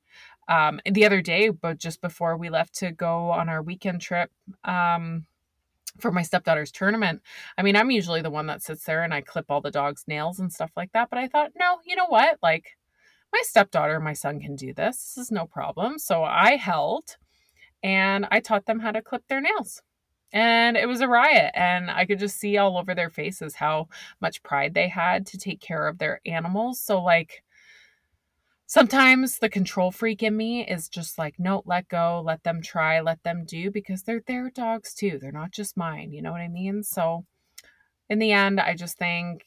[0.49, 4.31] um the other day but just before we left to go on our weekend trip
[4.63, 5.27] um
[5.99, 7.23] for my stepdaughter's tournament.
[7.57, 10.05] I mean, I'm usually the one that sits there and I clip all the dog's
[10.07, 11.11] nails and stuff like that.
[11.11, 12.39] But I thought, no, you know what?
[12.43, 12.77] Like,
[13.33, 15.15] my stepdaughter my son can do this.
[15.15, 15.99] This is no problem.
[15.99, 17.17] So I held
[17.83, 19.83] and I taught them how to clip their nails.
[20.33, 21.53] And it was a riot.
[21.55, 23.89] And I could just see all over their faces how
[24.21, 26.81] much pride they had to take care of their animals.
[26.81, 27.44] So, like,
[28.75, 33.01] sometimes the control freak in me is just like, no, let go, let them try,
[33.01, 35.16] let them do, because they're their dogs too.
[35.22, 36.12] They're not just mine.
[36.12, 36.83] You know what I mean?
[36.83, 37.25] So
[38.11, 39.45] in the end, I just think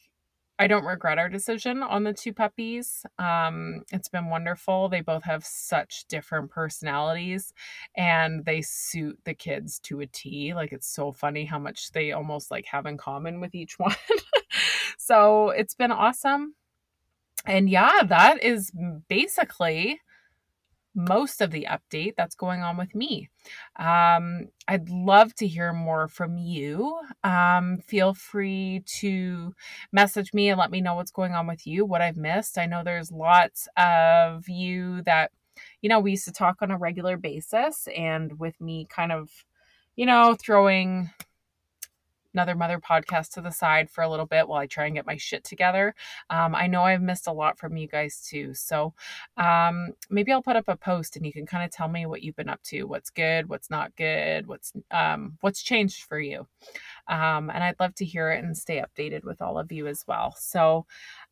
[0.58, 3.04] I don't regret our decision on the two puppies.
[3.18, 4.88] Um, it's been wonderful.
[4.88, 7.52] They both have such different personalities
[7.94, 10.54] and they suit the kids to a T.
[10.54, 13.94] Like it's so funny how much they almost like have in common with each one.
[14.96, 16.54] so it's been awesome
[17.44, 18.72] and yeah, that is
[19.08, 20.00] basically
[20.94, 23.28] most of the update that's going on with me.
[23.76, 26.98] Um, I'd love to hear more from you.
[27.22, 29.54] Um, feel free to
[29.92, 32.58] message me and let me know what's going on with you, what I've missed.
[32.58, 35.30] I know there's lots of you that,
[35.82, 39.30] you know, we used to talk on a regular basis, and with me kind of,
[39.94, 41.10] you know, throwing
[42.34, 45.06] another mother podcast to the side for a little bit while I try and get
[45.06, 45.94] my shit together.
[46.30, 48.54] Um, I know I've missed a lot from you guys too.
[48.54, 48.94] So
[49.36, 52.22] um, maybe I'll put up a post and you can kind of tell me what
[52.22, 56.46] you've been up to, what's good, what's not good, what's um, what's changed for you.
[57.08, 60.04] Um, and I'd love to hear it and stay updated with all of you as
[60.06, 60.34] well.
[60.38, 60.86] So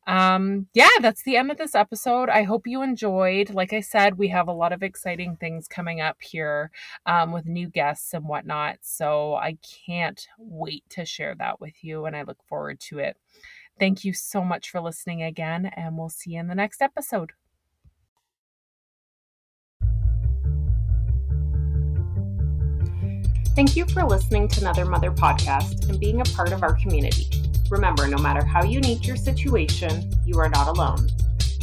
[0.06, 2.28] um, yeah, that's the end of this episode.
[2.28, 3.50] I hope you enjoyed.
[3.50, 6.70] Like I said, we have a lot of exciting things coming up here
[7.06, 8.78] um, with new guests and whatnot.
[8.82, 13.16] So I can't wait to share that with you, and I look forward to it.
[13.78, 17.32] Thank you so much for listening again, and we'll see you in the next episode.
[23.56, 27.26] Thank you for listening to Another Mother podcast and being a part of our community.
[27.70, 31.08] Remember, no matter how unique your situation, you are not alone.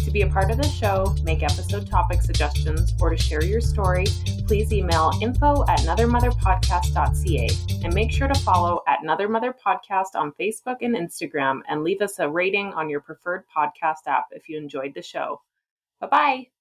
[0.03, 3.61] To be a part of the show, make episode topic suggestions, or to share your
[3.61, 4.05] story,
[4.45, 7.49] please email info at anothermotherpodcast.ca
[7.83, 12.01] and make sure to follow at Another Mother Podcast on Facebook and Instagram and leave
[12.01, 15.41] us a rating on your preferred podcast app if you enjoyed the show.
[16.01, 16.52] Bye bye.